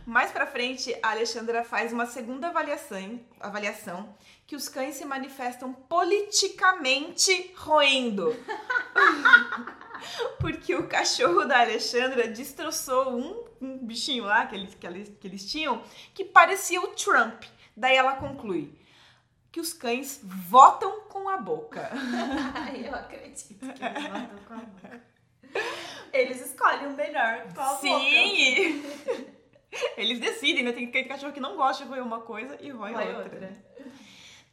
[0.06, 4.14] Mais para frente, a Alexandra faz uma segunda avaliação, avaliação
[4.46, 8.36] que os cães se manifestam politicamente roendo.
[10.40, 15.28] Porque o cachorro da Alexandra destroçou um, um bichinho lá que eles, que, eles, que
[15.28, 15.84] eles tinham
[16.14, 17.44] que parecia o Trump.
[17.76, 18.78] Daí ela conclui
[19.52, 21.90] que os cães votam com a boca.
[22.76, 25.02] Eu acredito que eles votam com a boca.
[26.12, 28.82] Eles escolhem o melhor qual Sim!
[28.82, 29.34] Boca.
[29.98, 30.72] Eles decidem, né?
[30.72, 33.18] Tem cachorro que não gosta de roer uma coisa e roe, outra.
[33.18, 33.66] outra.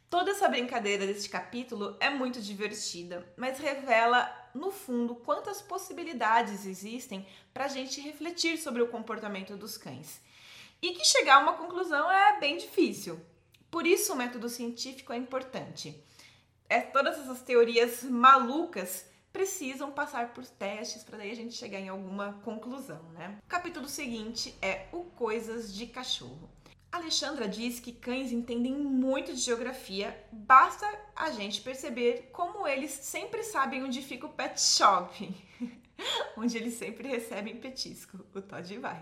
[0.09, 7.25] Toda essa brincadeira deste capítulo é muito divertida, mas revela, no fundo, quantas possibilidades existem
[7.53, 10.21] para a gente refletir sobre o comportamento dos cães.
[10.81, 13.19] E que chegar a uma conclusão é bem difícil.
[13.69, 15.95] Por isso, o método científico é importante.
[16.67, 21.89] É, todas essas teorias malucas precisam passar por testes para daí a gente chegar em
[21.89, 23.37] alguma conclusão, né?
[23.45, 26.49] O capítulo seguinte é o Coisas de Cachorro.
[26.91, 30.85] Alexandra diz que cães entendem muito de geografia, basta
[31.15, 35.33] a gente perceber como eles sempre sabem onde fica o pet shop,
[36.35, 38.19] onde eles sempre recebem petisco.
[38.35, 39.01] O Todd vai.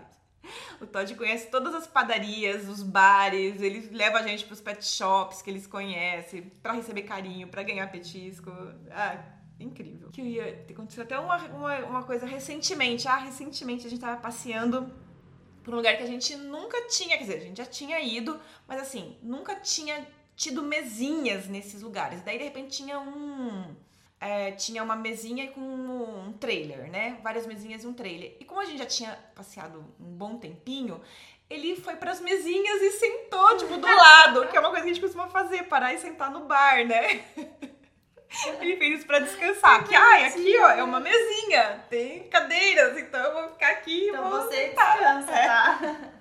[0.80, 4.84] O Todd conhece todas as padarias, os bares, ele leva a gente para os pet
[4.84, 8.50] shops que eles conhecem para receber carinho, para ganhar petisco.
[8.90, 9.22] Ah,
[9.58, 10.10] incrível.
[10.10, 13.06] Que ia aconteceu até uma, uma, uma, coisa recentemente.
[13.06, 14.90] Ah, recentemente a gente tava passeando
[15.62, 18.40] por um lugar que a gente nunca tinha, quer dizer, a gente já tinha ido,
[18.66, 20.06] mas assim, nunca tinha
[20.36, 22.22] tido mesinhas nesses lugares.
[22.22, 23.74] Daí de repente tinha um
[24.20, 27.18] é, tinha uma mesinha com um trailer, né?
[27.22, 28.36] Várias mesinhas e um trailer.
[28.38, 31.00] E como a gente já tinha passeado um bom tempinho,
[31.48, 34.90] ele foi para as mesinhas e sentou, tipo, do lado, que é uma coisa que
[34.90, 37.24] a gente costuma fazer, parar e sentar no bar, né?
[38.60, 39.84] Ele fez isso pra descansar.
[39.86, 44.30] Que, ai, aqui, ó, é uma mesinha, tem cadeiras, então eu vou ficar aqui Então
[44.30, 44.96] vou você sentar.
[44.98, 45.46] descansa, É.
[45.46, 45.80] tá?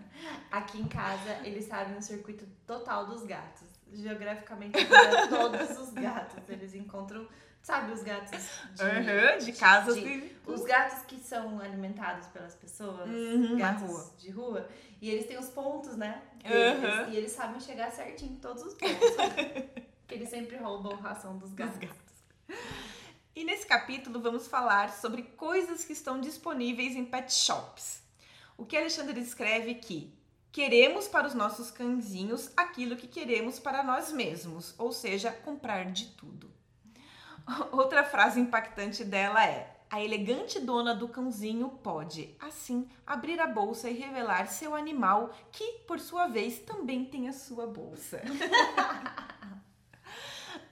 [0.51, 3.67] Aqui em casa, eles sabem o circuito total dos gatos.
[3.93, 4.73] Geograficamente,
[5.29, 6.37] todos os gatos.
[6.49, 7.27] Eles encontram,
[7.61, 8.31] sabe, os gatos
[8.73, 14.11] de, Aham, de casas de- Os gatos que são alimentados pelas pessoas, Uhum, gatos rua.
[14.17, 14.69] de rua,
[15.01, 16.21] e eles têm os pontos, né?
[16.45, 17.03] Aham.
[17.05, 19.79] deles, E eles sabem chegar certinho em todos os pontos.
[20.09, 21.87] Porque eles sempre roubam ração dos gatos.
[23.35, 28.01] E nesse capítulo vamos falar sobre coisas que estão disponíveis em pet shops.
[28.57, 30.11] O que Alexandre descreve que
[30.51, 36.07] queremos para os nossos cãezinhos aquilo que queremos para nós mesmos, ou seja, comprar de
[36.07, 36.51] tudo.
[37.71, 43.91] Outra frase impactante dela é: a elegante dona do cãozinho pode, assim, abrir a bolsa
[43.91, 48.19] e revelar seu animal, que, por sua vez, também tem a sua bolsa.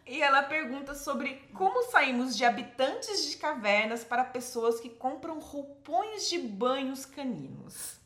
[0.08, 6.30] E ela pergunta sobre como saímos de habitantes de cavernas para pessoas que compram roupões
[6.30, 8.00] de banhos caninos.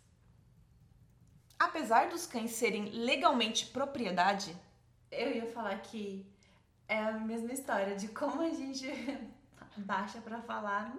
[1.59, 4.57] Apesar dos cães serem legalmente propriedade,
[5.11, 6.25] Eu ia falar que
[6.87, 8.87] é a mesma história de como a gente
[9.77, 10.95] baixa pra falar.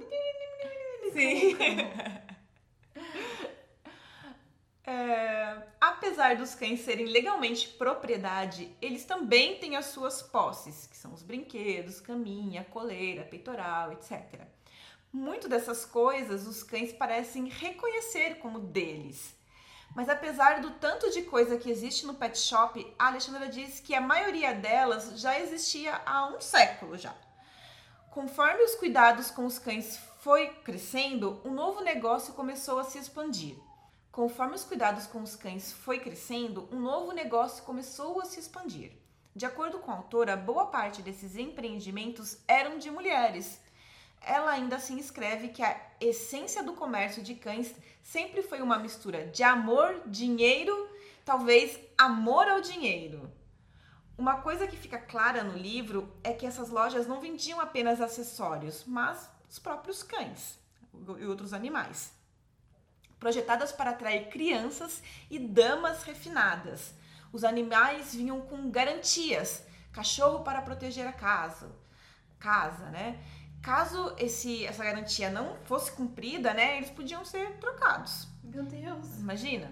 [1.12, 1.57] Sim.
[4.84, 11.12] É, apesar dos cães serem legalmente propriedade, eles também têm as suas posses, que são
[11.12, 14.40] os brinquedos, caminha, coleira, peitoral, etc.
[15.12, 19.36] Muito dessas coisas os cães parecem reconhecer como deles.
[19.94, 23.94] Mas apesar do tanto de coisa que existe no pet shop, a Alexandra diz que
[23.94, 27.14] a maioria delas já existia há um século já.
[28.10, 33.54] Conforme os cuidados com os cães foi crescendo, um novo negócio começou a se expandir.
[34.12, 38.92] Conforme os cuidados com os cães foi crescendo, um novo negócio começou a se expandir.
[39.34, 43.58] De acordo com a autora, boa parte desses empreendimentos eram de mulheres.
[44.20, 49.28] Ela ainda assim escreve que a essência do comércio de cães sempre foi uma mistura
[49.28, 50.90] de amor, dinheiro,
[51.24, 53.32] talvez amor ao dinheiro.
[54.18, 58.84] Uma coisa que fica clara no livro é que essas lojas não vendiam apenas acessórios,
[58.86, 60.58] mas os próprios cães
[61.18, 62.20] e outros animais.
[63.22, 65.00] Projetadas para atrair crianças
[65.30, 66.92] e damas refinadas.
[67.32, 71.70] Os animais vinham com garantias: cachorro para proteger a casa,
[72.40, 73.22] casa, né?
[73.62, 78.26] Caso esse, essa garantia não fosse cumprida, né, eles podiam ser trocados.
[78.42, 79.20] Meu Deus.
[79.20, 79.70] Imagina.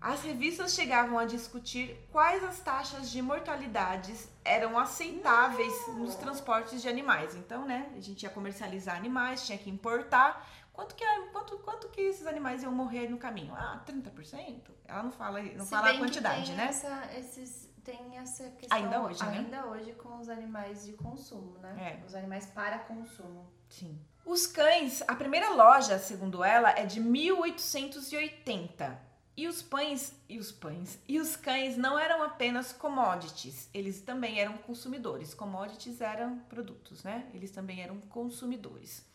[0.00, 6.88] As revistas chegavam a discutir quais as taxas de mortalidades eram aceitáveis nos transportes de
[6.88, 7.34] animais.
[7.34, 10.48] Então, né, a gente ia comercializar animais, tinha que importar.
[10.76, 13.54] Quanto que, quanto, quanto que esses animais iam morrer no caminho?
[13.56, 14.60] Ah, 30%?
[14.84, 16.66] Ela não fala, não Se fala a quantidade, tem né?
[16.66, 19.38] Essa, esses, tem essa questão Ainda hoje, né?
[19.38, 21.98] ainda hoje com os animais de consumo, né?
[21.98, 22.06] É.
[22.06, 23.50] Os animais para consumo.
[23.70, 23.98] Sim.
[24.22, 29.00] Os cães, a primeira loja, segundo ela, é de 1880.
[29.34, 34.40] E os pães e os pães e os cães não eram apenas commodities, eles também
[34.40, 35.32] eram consumidores.
[35.32, 37.30] Commodities eram produtos, né?
[37.32, 39.06] Eles também eram consumidores.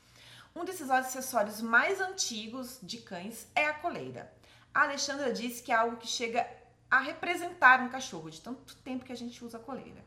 [0.54, 4.32] Um desses acessórios mais antigos de cães é a coleira.
[4.74, 6.46] A Alexandra disse que é algo que chega
[6.90, 10.04] a representar um cachorro, de tanto tempo que a gente usa a coleira.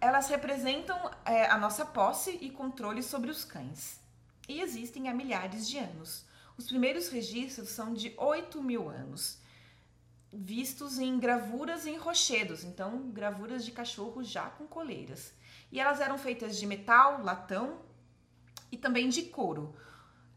[0.00, 4.00] Elas representam é, a nossa posse e controle sobre os cães.
[4.48, 6.24] E existem há milhares de anos.
[6.56, 9.38] Os primeiros registros são de 8 mil anos,
[10.32, 15.34] vistos em gravuras em rochedos, então gravuras de cachorro já com coleiras.
[15.70, 17.89] E elas eram feitas de metal, latão
[18.70, 19.74] e também de couro.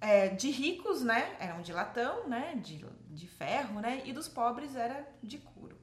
[0.02, 4.76] É, de ricos, né, eram de latão, né, de, de ferro, né, e dos pobres
[4.76, 5.80] era de couro.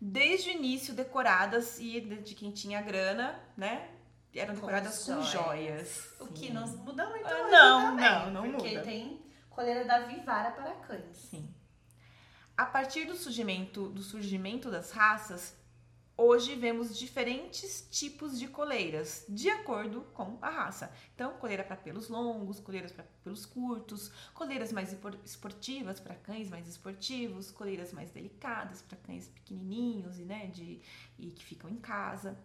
[0.00, 3.88] Desde o início decoradas e de, quem tinha grana, né,
[4.34, 6.12] eram decoradas com, joias.
[6.18, 6.32] O Sim.
[6.32, 8.82] que não muda muito Ah, não, também, não, não porque muda.
[8.82, 11.16] tem coleira da Vivara para cães.
[11.16, 11.54] Sim.
[12.56, 15.54] A partir do surgimento, do surgimento das raças,
[16.16, 20.92] hoje vemos diferentes tipos de coleiras, de acordo com a raça.
[21.14, 26.48] Então, coleira para pelos longos, coleiras para pelos curtos, coleiras mais espor- esportivas para cães
[26.50, 30.80] mais esportivos, coleiras mais delicadas para cães pequenininhos e, né, de,
[31.18, 32.38] e que ficam em casa.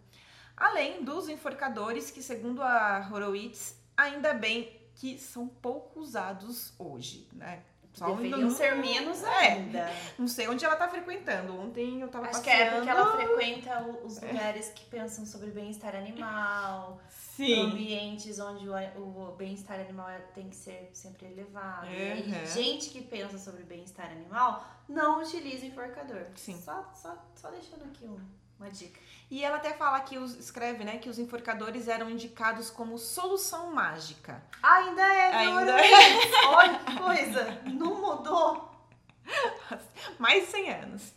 [0.56, 7.62] Além dos enforcadores, que segundo a Horowitz, ainda bem que são pouco usados hoje, né?
[7.98, 9.28] Só Deveriam no- ser menos É.
[9.28, 9.90] ainda.
[10.18, 11.58] Não sei onde ela tá frequentando.
[11.60, 12.70] Ontem eu tava Acho que passeando.
[12.70, 17.60] é porque ela frequenta os lugares que pensam sobre bem-estar animal, Sim.
[17.72, 21.86] ambientes onde o, o bem-estar animal é- tem que ser sempre elevado.
[21.88, 22.46] E Uhum.
[22.46, 26.26] gente que pensa sobre bem-estar animal não utiliza enforcador.
[26.36, 26.56] Sim.
[26.60, 29.00] Só, só, só deixando aqui um- uma dica.
[29.30, 33.70] E ela até fala que os escreve, né, que os enforcadores eram indicados como solução
[33.70, 34.42] mágica.
[34.62, 38.70] Ainda é, Ainda Ainda Olha que coisa, não mudou.
[40.18, 41.12] Mais de 100 anos.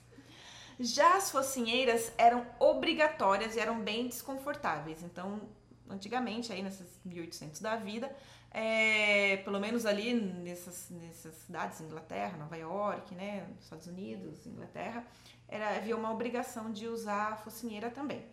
[0.80, 5.04] Já as focinheiras eram obrigatórias e eram bem desconfortáveis.
[5.04, 5.42] Então,
[5.90, 8.14] antigamente, aí nessas 1800 da vida,
[8.52, 15.06] é, pelo menos ali nessas, nessas cidades, Inglaterra, Nova York, né, Estados Unidos, Inglaterra,
[15.48, 18.26] era, havia uma obrigação de usar a focinheira também.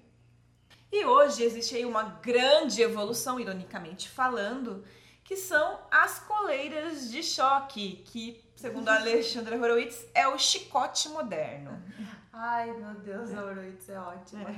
[0.90, 4.84] E hoje existe aí uma grande evolução, ironicamente falando,
[5.22, 11.82] que são as coleiras de choque, que, segundo a Alexandra Horowitz, é o chicote moderno.
[12.32, 14.48] Ai, meu Deus, a Oroitz é ótima.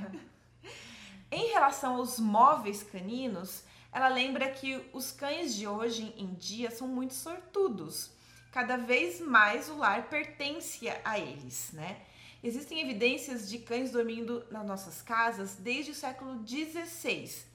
[1.31, 6.87] Em relação aos móveis caninos, ela lembra que os cães de hoje em dia são
[6.87, 8.11] muito sortudos.
[8.51, 12.01] Cada vez mais o lar pertence a eles, né?
[12.43, 17.45] Existem evidências de cães dormindo nas nossas casas desde o século XVI.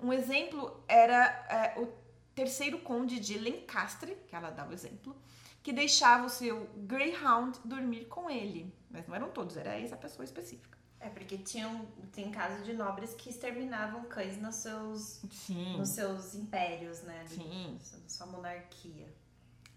[0.00, 1.88] Um exemplo era é, o
[2.34, 5.16] terceiro conde de Lancaster, que ela dá o exemplo,
[5.62, 8.72] que deixava o seu Greyhound dormir com ele.
[8.90, 10.76] Mas não eram todos, era essa pessoa específica.
[11.04, 15.76] É porque tinham, tem casos de nobres que exterminavam cães nos seus, Sim.
[15.76, 17.26] nos seus impérios, né?
[17.28, 17.78] Sim.
[18.02, 19.14] Na sua monarquia.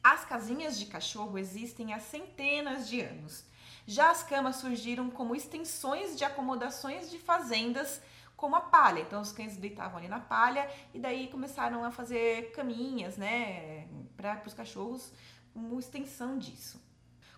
[0.01, 3.43] As casinhas de cachorro existem há centenas de anos.
[3.85, 8.01] Já as camas surgiram como extensões de acomodações de fazendas,
[8.37, 9.01] como a palha.
[9.01, 14.41] Então os cães deitavam ali na palha e daí começaram a fazer caminhas, né, para
[14.45, 15.11] os cachorros,
[15.53, 16.81] como extensão disso.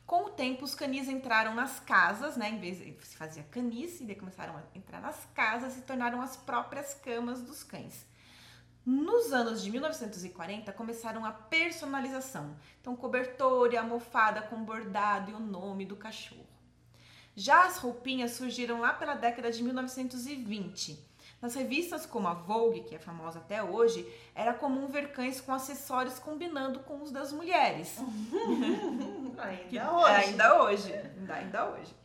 [0.10, 2.50] Com o tempo, os canis entraram nas casas, né?
[2.50, 6.36] Em vez de se fazia canis, e começaram a entrar nas casas e tornaram as
[6.36, 8.08] próprias camas dos cães.
[8.84, 12.58] Nos anos de 1940 começaram a personalização.
[12.82, 16.48] Então, cobertor e almofada com bordado e o nome do cachorro.
[17.36, 21.08] Já as roupinhas surgiram lá pela década de 1920.
[21.42, 25.54] Nas revistas como a Vogue, que é famosa até hoje, era comum ver cães com
[25.54, 27.96] acessórios combinando com os das mulheres.
[29.38, 30.14] Ainda Que- hoje.
[30.16, 30.94] Ainda hoje.
[30.94, 31.96] Ainda, ainda hoje.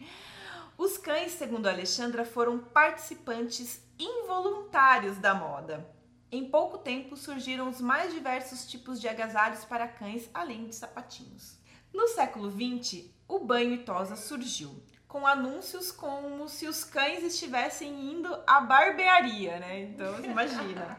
[0.78, 5.88] Os cães, segundo a Alexandra, foram participantes involuntários da moda.
[6.30, 11.58] Em pouco tempo surgiram os mais diversos tipos de agasalhos para cães, além de sapatinhos.
[11.92, 14.82] No século XX, o banho e tosa surgiu,
[15.14, 19.82] com anúncios como se os cães estivessem indo à barbearia, né?
[19.82, 20.98] Então, imagina.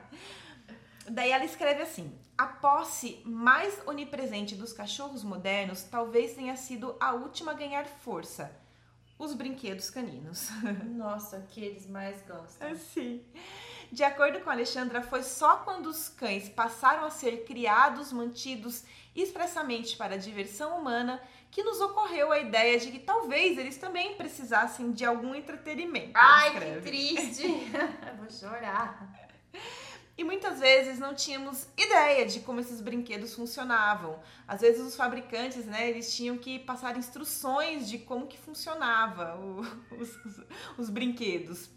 [1.09, 7.11] Daí ela escreve assim: a posse mais onipresente dos cachorros modernos talvez tenha sido a
[7.11, 8.57] última a ganhar força.
[9.19, 10.49] Os brinquedos caninos.
[10.95, 12.69] Nossa, o que eles mais gostam.
[12.69, 13.21] Assim.
[13.91, 18.83] De acordo com a Alexandra, foi só quando os cães passaram a ser criados, mantidos
[19.15, 24.15] expressamente para a diversão humana, que nos ocorreu a ideia de que talvez eles também
[24.15, 26.11] precisassem de algum entretenimento.
[26.13, 27.47] Ai, que triste.
[28.19, 29.09] Vou chorar.
[30.17, 34.19] E muitas vezes não tínhamos ideia de como esses brinquedos funcionavam.
[34.47, 39.61] Às vezes os fabricantes, né, eles tinham que passar instruções de como que funcionava o-
[39.99, 40.41] os, os-
[40.77, 41.69] os brinquedos.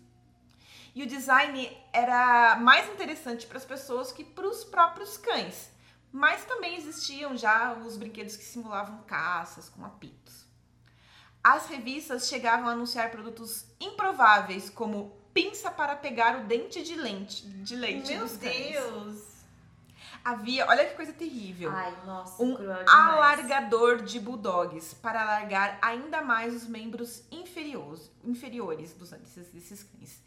[0.98, 5.70] E o design era mais interessante para as pessoas que para os próprios cães.
[6.10, 10.44] Mas também existiam já os brinquedos que simulavam caças com apitos.
[11.40, 17.46] As revistas chegavam a anunciar produtos improváveis, como pinça para pegar o dente de, lente,
[17.46, 18.72] de leite Meu dos cães.
[18.72, 19.22] Deus.
[20.24, 21.70] Havia, olha que coisa terrível.
[21.70, 22.56] Ai, nossa, Um
[22.90, 30.26] alargador de bulldogs para alargar ainda mais os membros inferiores, inferiores dos, desses, desses cães.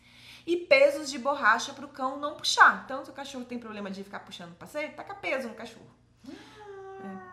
[0.52, 2.82] E pesos de borracha para o cão não puxar.
[2.86, 5.90] Então, se o cachorro tem problema de ficar puxando o passeio, taca peso no cachorro.
[6.28, 7.32] É.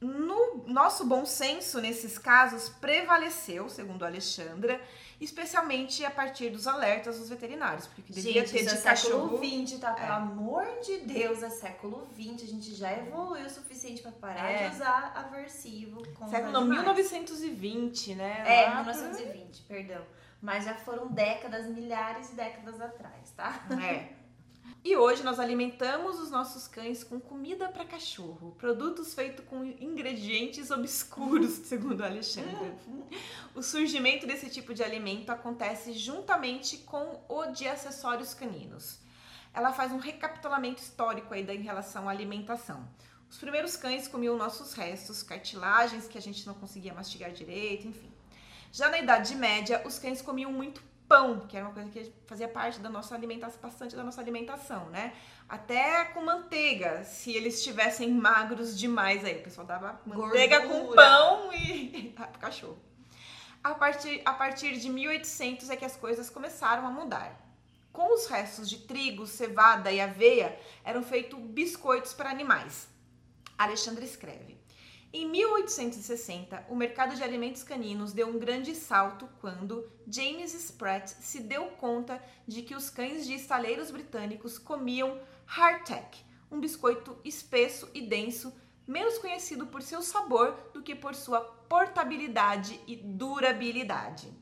[0.00, 4.80] no nosso bom senso nesses casos prevaleceu, segundo a Alexandra,
[5.20, 8.82] especialmente a partir dos alertas dos veterinários, porque que devia Gente, ter isso de é
[8.82, 9.38] cachorro.
[9.38, 9.92] século XX, tá?
[9.92, 10.10] Pelo É.
[10.10, 12.42] amor de Deus, é século XX.
[12.42, 14.68] A gente já evoluiu o suficiente pra parar É.
[14.68, 16.82] de usar aversivo com Século não, animais.
[16.82, 18.42] 1920, né?
[18.44, 20.02] É, Lá 1920, perdão.
[20.42, 23.64] Mas já foram décadas, milhares de décadas atrás, tá?
[23.80, 24.20] É.
[24.84, 30.72] E hoje nós alimentamos os nossos cães com comida para cachorro, produtos feitos com ingredientes
[30.72, 32.76] obscuros, segundo a Alexandra.
[33.54, 38.98] O surgimento desse tipo de alimento acontece juntamente com o de acessórios caninos.
[39.54, 42.88] Ela faz um recapitulamento histórico aí em relação à alimentação.
[43.30, 48.10] Os primeiros cães comiam nossos restos, cartilagens que a gente não conseguia mastigar direito, enfim.
[48.72, 52.48] Já na Idade Média, os cães comiam muito pão, que era uma coisa que fazia
[52.48, 55.12] parte da nossa alimentação, bastante da nossa alimentação, né?
[55.46, 60.96] Até com manteiga, se eles estivessem magros demais aí, o pessoal dava manteiga com Gordura.
[60.96, 62.78] pão e pro cachorro.
[63.62, 67.38] A partir, a partir de 1800 é que as coisas começaram a mudar.
[67.92, 72.88] Com os restos de trigo, cevada e aveia, eram feitos biscoitos para animais.
[73.58, 74.61] Alexandre escreve.
[75.14, 81.40] Em 1860, o mercado de alimentos caninos deu um grande salto quando James Spratt se
[81.40, 86.18] deu conta de que os cães de estaleiros britânicos comiam hardtack,
[86.50, 88.54] um biscoito espesso e denso,
[88.86, 94.32] menos conhecido por seu sabor do que por sua portabilidade e durabilidade.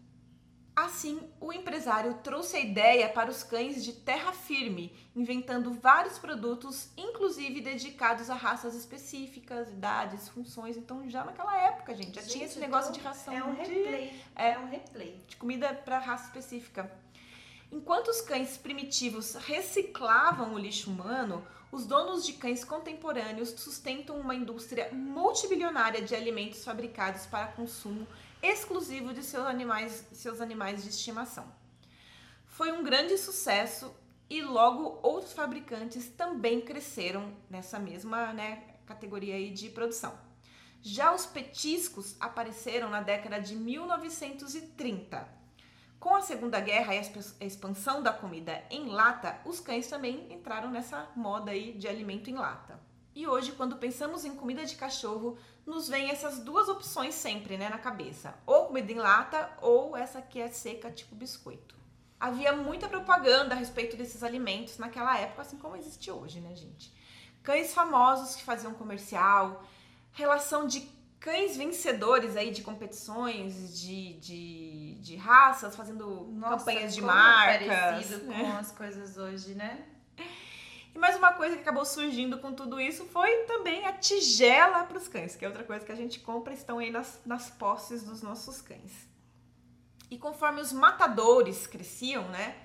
[0.85, 6.89] Assim, o empresário trouxe a ideia para os cães de terra firme, inventando vários produtos,
[6.97, 10.79] inclusive dedicados a raças específicas, idades, funções.
[10.79, 13.55] Então, já naquela época, gente, já tinha esse Gente, negócio então, de ração É um
[13.55, 14.23] de, replay.
[14.35, 14.51] é.
[14.53, 15.21] É um replay.
[15.29, 16.91] de comida para raça específica.
[17.71, 24.35] Enquanto os cães primitivos reciclavam o lixo humano, os donos de cães contemporâneos sustentam uma
[24.35, 28.09] indústria multibilionária de alimentos fabricados para consumo
[28.43, 31.47] exclusivo de seus animais, seus animais de estimação.
[32.47, 33.95] Foi um grande sucesso
[34.29, 40.17] e logo outros fabricantes também cresceram nessa mesma né, categoria aí de produção.
[40.83, 45.29] Já os petiscos apareceram na década de 1930.
[45.99, 49.87] Com a Segunda Guerra e a exp- a expansão da comida em lata, os cães
[49.89, 52.81] também entraram nessa moda aí de alimento em lata.
[53.15, 55.37] E hoje, quando pensamos em comida de cachorro,
[55.67, 58.35] nos vem essas duas opções sempre, né, na cabeça.
[58.47, 61.75] Ou comida em lata ou essa que é seca, tipo biscoito.
[62.19, 66.93] Havia muita propaganda a respeito desses alimentos naquela época, assim como existe hoje, né, gente?
[67.43, 69.65] Cães famosos que faziam comercial,
[70.13, 70.87] relação de
[71.19, 77.69] cães vencedores aí de competições, de, de, de raças, fazendo campanhas de como marcas.
[77.69, 78.41] parecido né?
[78.41, 79.87] com as coisas hoje, né?
[80.95, 84.99] E mais uma coisa que acabou surgindo com tudo isso foi também a tigela para
[84.99, 88.03] os cães, que é outra coisa que a gente compra, estão aí nas, nas posses
[88.03, 89.09] dos nossos cães.
[90.11, 92.57] E conforme os matadores cresciam, né,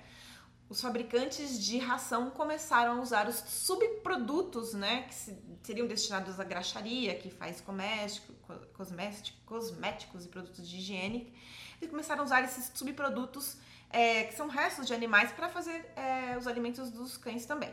[0.68, 6.44] os fabricantes de ração começaram a usar os subprodutos, né, que se- seriam destinados à
[6.44, 11.32] graxaria, que faz coméstico, co- cosmético- cosméticos e produtos de higiene.
[11.80, 13.56] Eles começaram a usar esses subprodutos,
[13.90, 17.72] é, que são restos de animais, para fazer é, os alimentos dos cães também.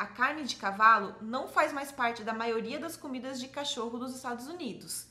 [0.00, 4.16] A carne de cavalo não faz mais parte da maioria das comidas de cachorro dos
[4.16, 5.06] Estados Unidos.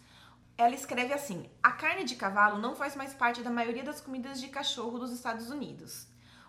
[0.57, 4.41] Ela escreve assim: a carne de cavalo não faz mais parte da maioria das comidas
[4.41, 6.07] de cachorro dos Estados Unidos.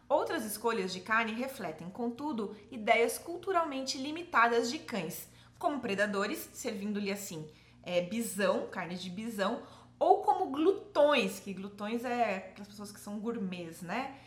[0.09, 5.28] Outras escolhas de carne refletem, contudo, ideias culturalmente limitadas de cães,
[5.59, 7.47] como predadores, servindo-lhe assim
[7.82, 9.62] é, bisão, carne de bisão,
[9.99, 14.18] ou como glutões, que glutões é aquelas pessoas que são gourmets, né?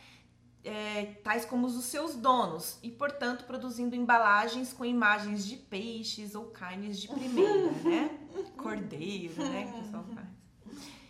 [0.65, 6.35] É, tais como os dos seus donos, e portanto produzindo embalagens com imagens de peixes
[6.35, 8.17] ou carnes de primeira, né?
[8.55, 9.67] Cordeiro, né?
[9.69, 10.27] Que o pessoal faz.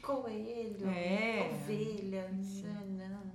[0.01, 1.51] Coelho, É.
[1.53, 3.31] ovelha, não.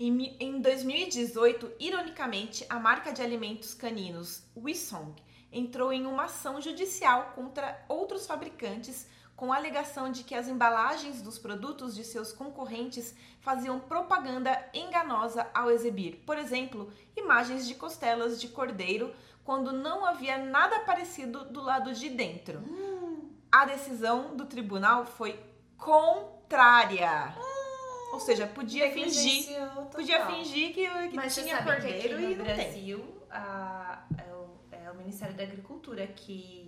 [0.00, 5.14] Em, em 2018, ironicamente, a marca de alimentos caninos Wissong
[5.50, 9.06] entrou em uma ação judicial contra outros fabricantes
[9.38, 15.46] com a alegação de que as embalagens dos produtos de seus concorrentes faziam propaganda enganosa
[15.54, 21.62] ao exibir, por exemplo, imagens de costelas de cordeiro quando não havia nada parecido do
[21.62, 22.60] lado de dentro.
[23.50, 25.38] A decisão do tribunal foi
[25.76, 27.32] contrária.
[28.12, 29.46] Ou seja, podia fingir.
[29.92, 32.54] Podia fingir que, que Mas tinha que cordeiro aqui no e não tem.
[32.56, 36.67] Brasil a- é, o, é o Ministério da Agricultura que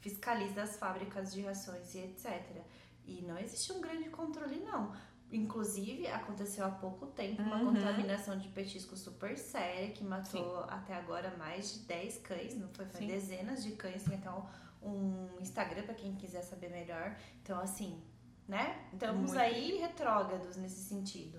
[0.00, 2.62] fiscaliza as fábricas de rações e etc.
[3.04, 4.92] E não existe um grande controle, não.
[5.30, 7.74] Inclusive, aconteceu há pouco tempo uma Uhum.
[7.74, 12.86] contaminação de petisco super séria que matou até agora mais de 10 cães, não foi?
[12.86, 13.06] Foi Sim.
[13.08, 14.44] dezenas de cães, tem até um,
[14.82, 17.14] um Instagram para quem quiser saber melhor.
[17.42, 18.02] Então, assim,
[18.46, 18.88] né?
[18.92, 19.38] Estamos Muito.
[19.38, 21.38] aí retrógrados nesse sentido.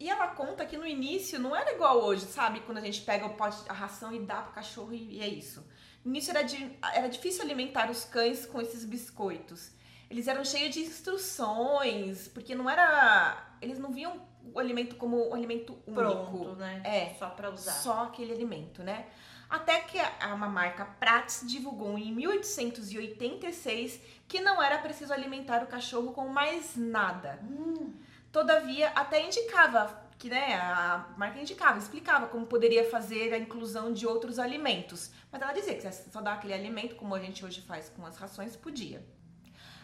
[0.00, 2.60] E ela conta que no início não era igual hoje, sabe?
[2.60, 5.28] Quando a gente pega o pote, a ração e dá pro cachorro e, e é
[5.28, 5.64] isso.
[6.04, 9.70] No início era, de- era difícil alimentar os cães com esses biscoitos.
[10.10, 13.46] Eles eram cheios de instruções, porque não era.
[13.60, 14.20] Eles não viam
[14.54, 16.00] o alimento como um alimento único.
[16.02, 16.80] Pronto, né?
[16.84, 17.14] É.
[17.18, 17.72] Só pra usar.
[17.72, 19.06] Só aquele alimento, né?
[19.50, 25.66] Até que a uma marca Prats divulgou em 1886 que não era preciso alimentar o
[25.66, 27.38] cachorro com mais nada.
[27.42, 27.94] Hum,
[28.30, 29.86] Todavia, até indicava
[30.18, 35.12] que, né, a marca indicava, explicava como poderia fazer a inclusão de outros alimentos.
[35.30, 38.04] Mas ela dizia que se só dar aquele alimento, como a gente hoje faz com
[38.04, 39.06] as rações, podia.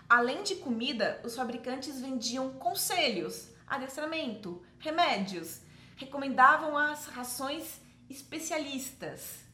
[0.08, 5.60] Além de comida, os fabricantes vendiam conselhos, adestramento, remédios,
[5.96, 7.80] recomendavam as rações
[8.10, 9.44] especialistas.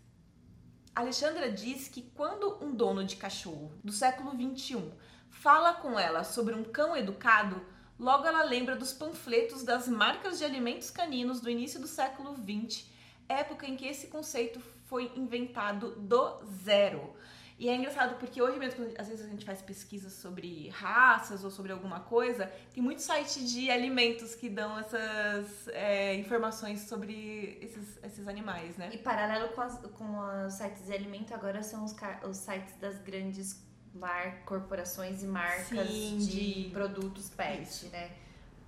[0.95, 4.93] Alexandra diz que quando um dono de cachorro do século XXI
[5.29, 7.65] fala com ela sobre um cão educado,
[8.01, 12.87] logo ela lembra dos panfletos das marcas de alimentos caninos do início do século XX,
[13.29, 17.15] época em que esse conceito foi inventado do zero.
[17.59, 21.51] E é engraçado porque hoje mesmo, às vezes a gente faz pesquisas sobre raças ou
[21.51, 28.03] sobre alguma coisa, tem muito site de alimentos que dão essas é, informações sobre esses,
[28.03, 28.89] esses animais, né?
[28.95, 31.95] E paralelo com, as- com os sites de alimento, agora são os,
[32.27, 33.63] os sites das grandes
[33.95, 37.89] mar, corporações e marcas Sim, de, de- produtos pet, Isso.
[37.91, 38.11] né?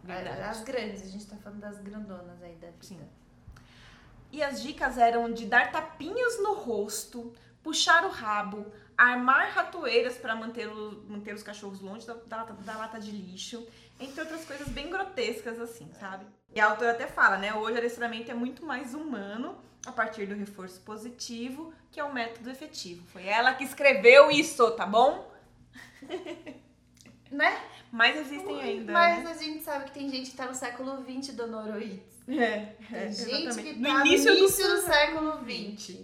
[0.04, 0.40] Verdade.
[0.42, 2.76] As grandes, a gente tá falando das grandonas aí da vida.
[2.82, 3.00] Sim.
[4.32, 7.32] E as dicas eram de dar tapinhas no rosto,
[7.62, 8.66] puxar o rabo,
[8.96, 13.64] armar ratoeiras para manter, o- manter os cachorros longe da, da da lata de lixo,
[14.00, 16.26] entre outras coisas bem grotescas assim, sabe?
[16.54, 17.54] E a autora até fala, né?
[17.54, 19.56] Hoje o adestramento é muito mais humano
[19.86, 23.04] a partir do reforço positivo, que é o método efetivo.
[23.08, 25.30] Foi ela que escreveu isso, tá bom?
[27.32, 27.58] Né?
[27.90, 28.92] Mas existem ainda.
[28.92, 29.30] Mas né?
[29.30, 32.12] a gente sabe que tem gente que tá no século XX do Noroides.
[32.28, 33.74] É, Tem é, gente exatamente.
[33.74, 35.98] que no tá início no do início do século XX.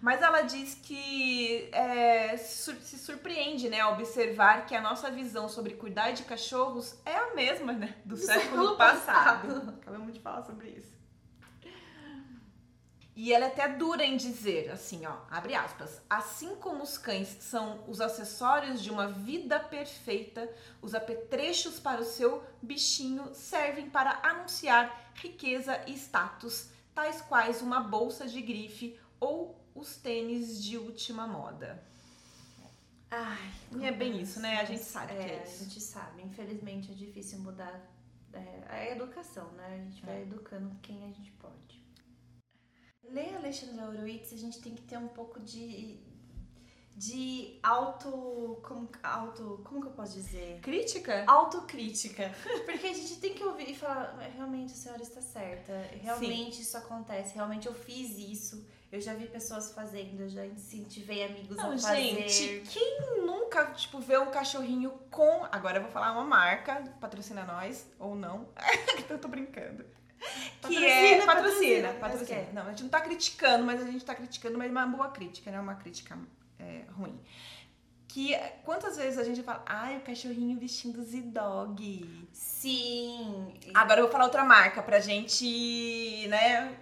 [0.00, 6.12] Mas ela diz que é, se surpreende, né, observar que a nossa visão sobre cuidar
[6.12, 9.48] de cachorros é a mesma, né, do, século, século passado.
[9.48, 9.74] passado.
[9.80, 10.98] Acabamos de falar sobre isso.
[13.20, 17.36] E ela é até dura em dizer, assim, ó, abre aspas, assim como os cães
[17.40, 20.48] são os acessórios de uma vida perfeita,
[20.80, 27.80] os apetrechos para o seu bichinho servem para anunciar riqueza e status, tais quais uma
[27.80, 31.82] bolsa de grife ou os tênis de última moda.
[33.10, 33.50] Ai,
[33.80, 34.60] E é bem isso, né?
[34.60, 35.64] A gente sabe que é A isso.
[35.64, 36.22] gente sabe.
[36.22, 37.74] Infelizmente é difícil mudar
[38.32, 39.66] é, a educação, né?
[39.74, 40.22] A gente vai É.
[40.22, 41.82] educando quem a gente pode.
[43.04, 46.06] Ler Alexandra Horowitz, a gente tem que ter um pouco de
[46.94, 51.24] de auto como auto como que eu posso dizer Crítica?
[51.28, 52.24] autocrítica
[52.66, 55.72] porque a gente tem que ouvir e falar "É, realmente a senhora está certa
[56.02, 61.24] realmente isso acontece realmente eu fiz isso eu já vi pessoas fazendo eu já incentivei
[61.24, 65.46] amigos Não, a fazer gente, quem nunca, tipo, vê um cachorrinho com.
[65.52, 68.48] Agora eu vou falar uma marca, patrocina nós, ou não.
[69.08, 69.84] eu tô brincando.
[70.62, 71.24] Que é.
[71.24, 72.40] Patrocina, Patrocina, patrocina, patrocina.
[72.40, 72.52] quer.
[72.54, 75.08] Não, a gente não tá criticando, mas a gente tá criticando, mas é uma boa
[75.10, 76.18] crítica, não é uma crítica
[76.58, 77.20] é, ruim.
[78.08, 82.26] Que é, quantas vezes a gente fala, ai, o cachorrinho vestindo Z-Dog.
[82.32, 86.74] sim Agora eu vou falar outra marca pra gente, né,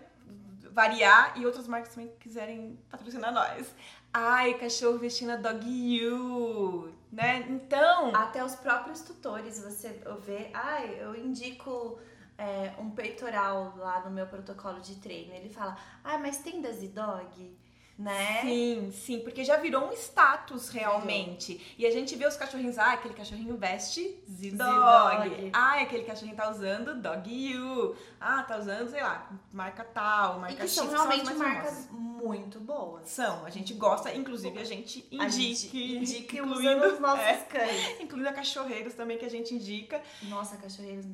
[0.77, 3.75] variar e outras marcas também quiserem patrocinar nós.
[4.13, 7.47] Ai, cachorro vestindo a Dog You, né?
[7.49, 11.99] Então, Até os próprios tutores, você vê, ai, eu indico
[12.37, 15.33] é, um peitoral lá no meu protocolo de treino.
[15.33, 17.57] Ele fala, ah, mas tem da Z-Dog,
[17.99, 18.41] né?
[18.43, 21.75] sim, sim, porque já virou um status realmente.
[21.79, 25.51] E a gente vê os cachorrinhos, ah, aquele cachorrinho veste Z-Dog.
[25.53, 27.97] Ah, aquele cachorrinho tá usando Dog You.
[28.21, 31.87] Ah, tá usando, sei lá, marca tal, marca E que X, são realmente mais marcas
[31.87, 31.91] famosas.
[31.91, 33.09] muito boas.
[33.09, 37.35] São, a gente gosta, inclusive a gente indica, A gente indica incluindo, os nossos é,
[37.37, 38.01] cães.
[38.01, 41.07] incluindo a cachorreiros também que a gente indica, Nossa, cachorreiros.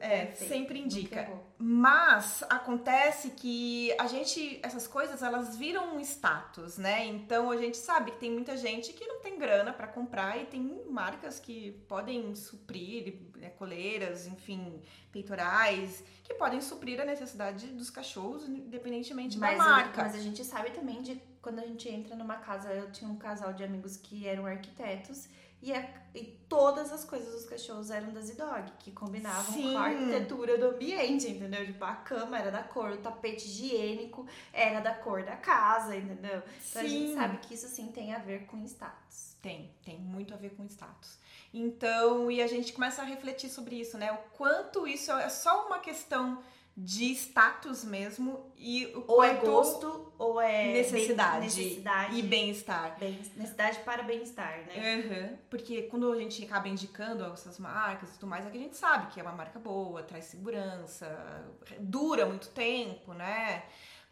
[0.00, 1.28] É, perfeito, sempre indica.
[1.58, 7.06] Mas acontece que a gente, essas coisas, elas viram um status, né?
[7.06, 10.46] Então a gente sabe que tem muita gente que não tem grana pra comprar e
[10.46, 14.80] tem marcas que podem suprir, né, coleiras, enfim,
[15.12, 20.02] peitorais, que podem suprir a necessidade dos cachorros, independentemente Mas, da marca.
[20.02, 23.16] mas a gente sabe também de quando a gente entra numa casa, eu tinha um
[23.16, 25.28] casal de amigos que eram arquitetos
[25.62, 29.72] e, a- e todas as coisas dos cachorros eram da Zidog, que combinavam Sim.
[29.72, 31.64] com a arquitetura do ambiente, entendeu?
[31.66, 36.42] Tipo, a cama era da cor, o tapete higiênico era da cor da casa, entendeu?
[36.70, 37.14] Então a gente Sim.
[37.14, 39.36] sabe que isso sim tem a ver com status.
[39.42, 41.18] Tem, tem muito a ver com status.
[41.52, 44.12] Então, e a gente começa a refletir sobre isso, né?
[44.12, 46.42] O quanto isso é só uma questão
[46.76, 52.98] de status mesmo e o Ou é gosto, ou é necessidade, bem- necessidade e bem-estar.
[52.98, 54.96] bem- necessidade para bem-estar, né?
[54.96, 55.38] Uhum.
[55.50, 58.76] Porque quando a gente acaba indicando essas marcas e tudo mais, é que a gente
[58.76, 61.44] sabe que é uma marca boa, traz segurança,
[61.78, 63.64] dura muito tempo, né?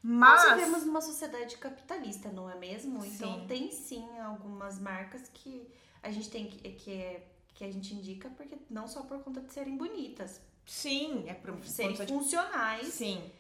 [0.02, 0.42] Mas.
[0.44, 3.04] Nós vivemos numa sociedade capitalista, não é mesmo?
[3.04, 3.46] Então Sim.
[3.46, 5.66] tem sim algumas marcas que
[6.02, 9.40] a gente tem que, que, é- que a gente indica porque não só por conta
[9.40, 12.88] de serem bonitas, Sim, é por serem conta de funcionais.
[12.88, 13.32] Sim.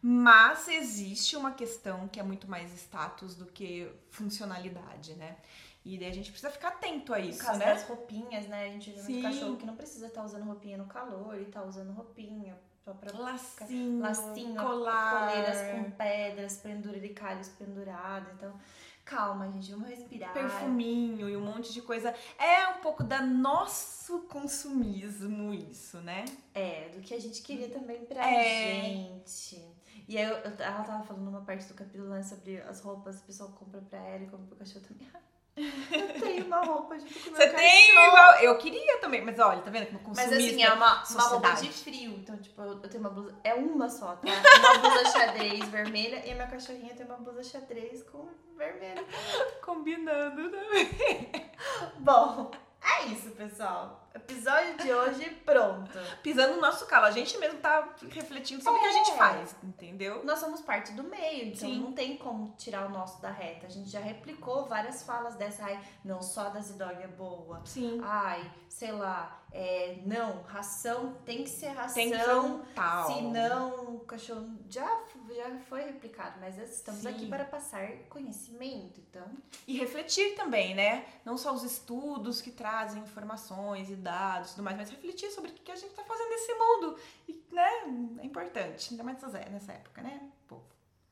[0.00, 5.36] Mas existe uma questão que é muito mais status do que funcionalidade, né?
[5.84, 7.66] E daí a gente precisa ficar atento a isso, né?
[7.66, 8.64] das roupinhas, né?
[8.64, 11.62] A gente vê muito cachorro que não precisa estar usando roupinha no calor e tá
[11.62, 15.28] usando roupinha só pra Lacinho, lacinho, colar.
[15.28, 18.32] coleiras com pedras, penduricalhos pendurados.
[18.32, 18.58] Então,
[19.08, 20.32] calma, gente, vamos respirar.
[20.32, 22.14] perfuminho e um monte de coisa.
[22.38, 26.24] É um pouco da nosso consumismo isso, né?
[26.54, 28.82] É, do que a gente queria também pra É.
[28.82, 29.64] gente.
[30.06, 33.22] E aí, eu, ela tava falando numa parte do capítulo, né, sobre as roupas que
[33.24, 35.08] o pessoal compra pra ela e compra pro cachorro também.
[35.92, 37.56] Eu tenho uma roupa junto com o meu Você cachorro.
[37.58, 38.34] tem igual.
[38.40, 40.50] Eu queria também, mas olha, tá vendo como Mas consumista?
[40.54, 42.12] assim, é uma, uma roupa de frio.
[42.12, 43.34] Então, tipo, eu, eu tenho uma blusa.
[43.44, 44.28] É uma só, tá?
[44.28, 49.04] Uma blusa xadrez vermelha e a minha cachorrinha tem uma blusa xadrez com vermelho.
[49.64, 51.30] Combinando também.
[51.98, 52.50] Bom,
[52.82, 54.07] é isso, pessoal.
[54.14, 55.90] Episódio de hoje pronto.
[56.22, 57.06] Pisando no nosso calo.
[57.06, 59.16] A gente mesmo tá refletindo sobre o que a gente É.
[59.16, 60.24] faz, entendeu?
[60.24, 61.80] Nós somos parte do meio, então Sim.
[61.80, 63.66] não tem como tirar o nosso da reta.
[63.66, 65.64] A gente já replicou várias falas dessa.
[65.64, 67.60] Ai, não, só da Zidog é boa.
[67.64, 68.00] Sim.
[68.02, 71.94] Ai, sei lá, é, não, ração tem que ser ração.
[71.94, 73.06] Tem que ser tal.
[73.06, 74.86] Se não, o cachorro já,
[75.34, 77.08] já foi replicado, mas estamos Sim.
[77.08, 79.26] aqui para passar conhecimento, então.
[79.66, 81.04] E refletir também, né?
[81.24, 85.50] Não só os estudos que trazem informações e dados e tudo mais, mas refletir sobre
[85.50, 86.96] o que a gente tá fazendo nesse mundo.
[87.28, 88.18] E, né?
[88.22, 90.20] É importante, ainda mais nessa nessa época, né?
[90.46, 90.64] Povo.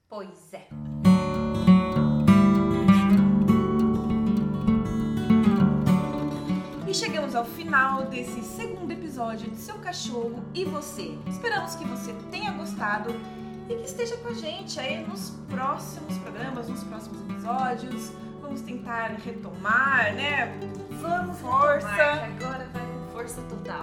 [0.09, 0.69] Pois é.
[6.87, 11.19] E chegamos ao final desse segundo episódio de Seu Cachorro e Você.
[11.29, 13.11] Esperamos que você tenha gostado
[13.69, 18.13] e que esteja com a gente aí nos próximos programas, nos próximos episódios.
[18.47, 20.47] Vamos tentar retomar, né?
[21.03, 21.89] Vamos Força.
[21.89, 23.83] retomar, agora vai força total.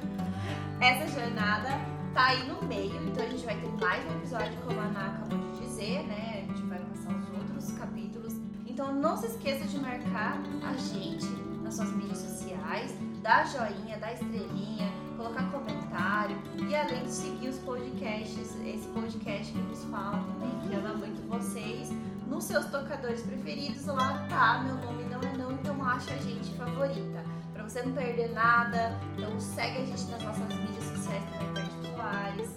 [0.80, 1.78] Essa jornada
[2.14, 5.06] tá aí no meio, então a gente vai ter mais um episódio, como a Ana
[5.08, 6.44] acabou de dizer, né?
[6.44, 8.32] A gente vai passar os outros capítulos.
[8.66, 11.26] Então não se esqueça de marcar a gente
[11.62, 17.58] nas suas mídias sociais, dar joinha, dar estrelinha, colocar comentário e além de seguir os
[17.58, 21.90] podcasts, esse podcast que vos fala também, que ama muito vocês,
[22.26, 26.50] nos seus tocadores preferidos, lá tá, meu nome não é não, então acha a gente
[26.56, 27.24] favorita.
[27.52, 32.48] Pra você não perder nada, então segue a gente nas nossas mídias sociais também particulares.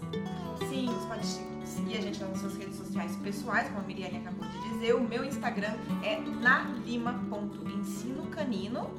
[0.70, 1.26] Sim, você pode
[1.68, 4.96] seguir a gente nas suas redes sociais pessoais, como a Miriane acabou de dizer.
[4.96, 8.90] O meu Instagram é nalima.ensinocanino.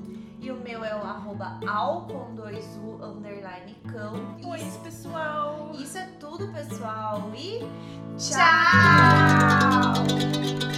[0.43, 4.15] E o meu é o arroba al com dois u underline cão.
[4.43, 5.71] Oi, Isso, pessoal!
[5.75, 7.31] isso é tudo, pessoal.
[7.35, 7.59] E
[8.17, 8.39] Tchau!
[10.01, 10.70] tchau!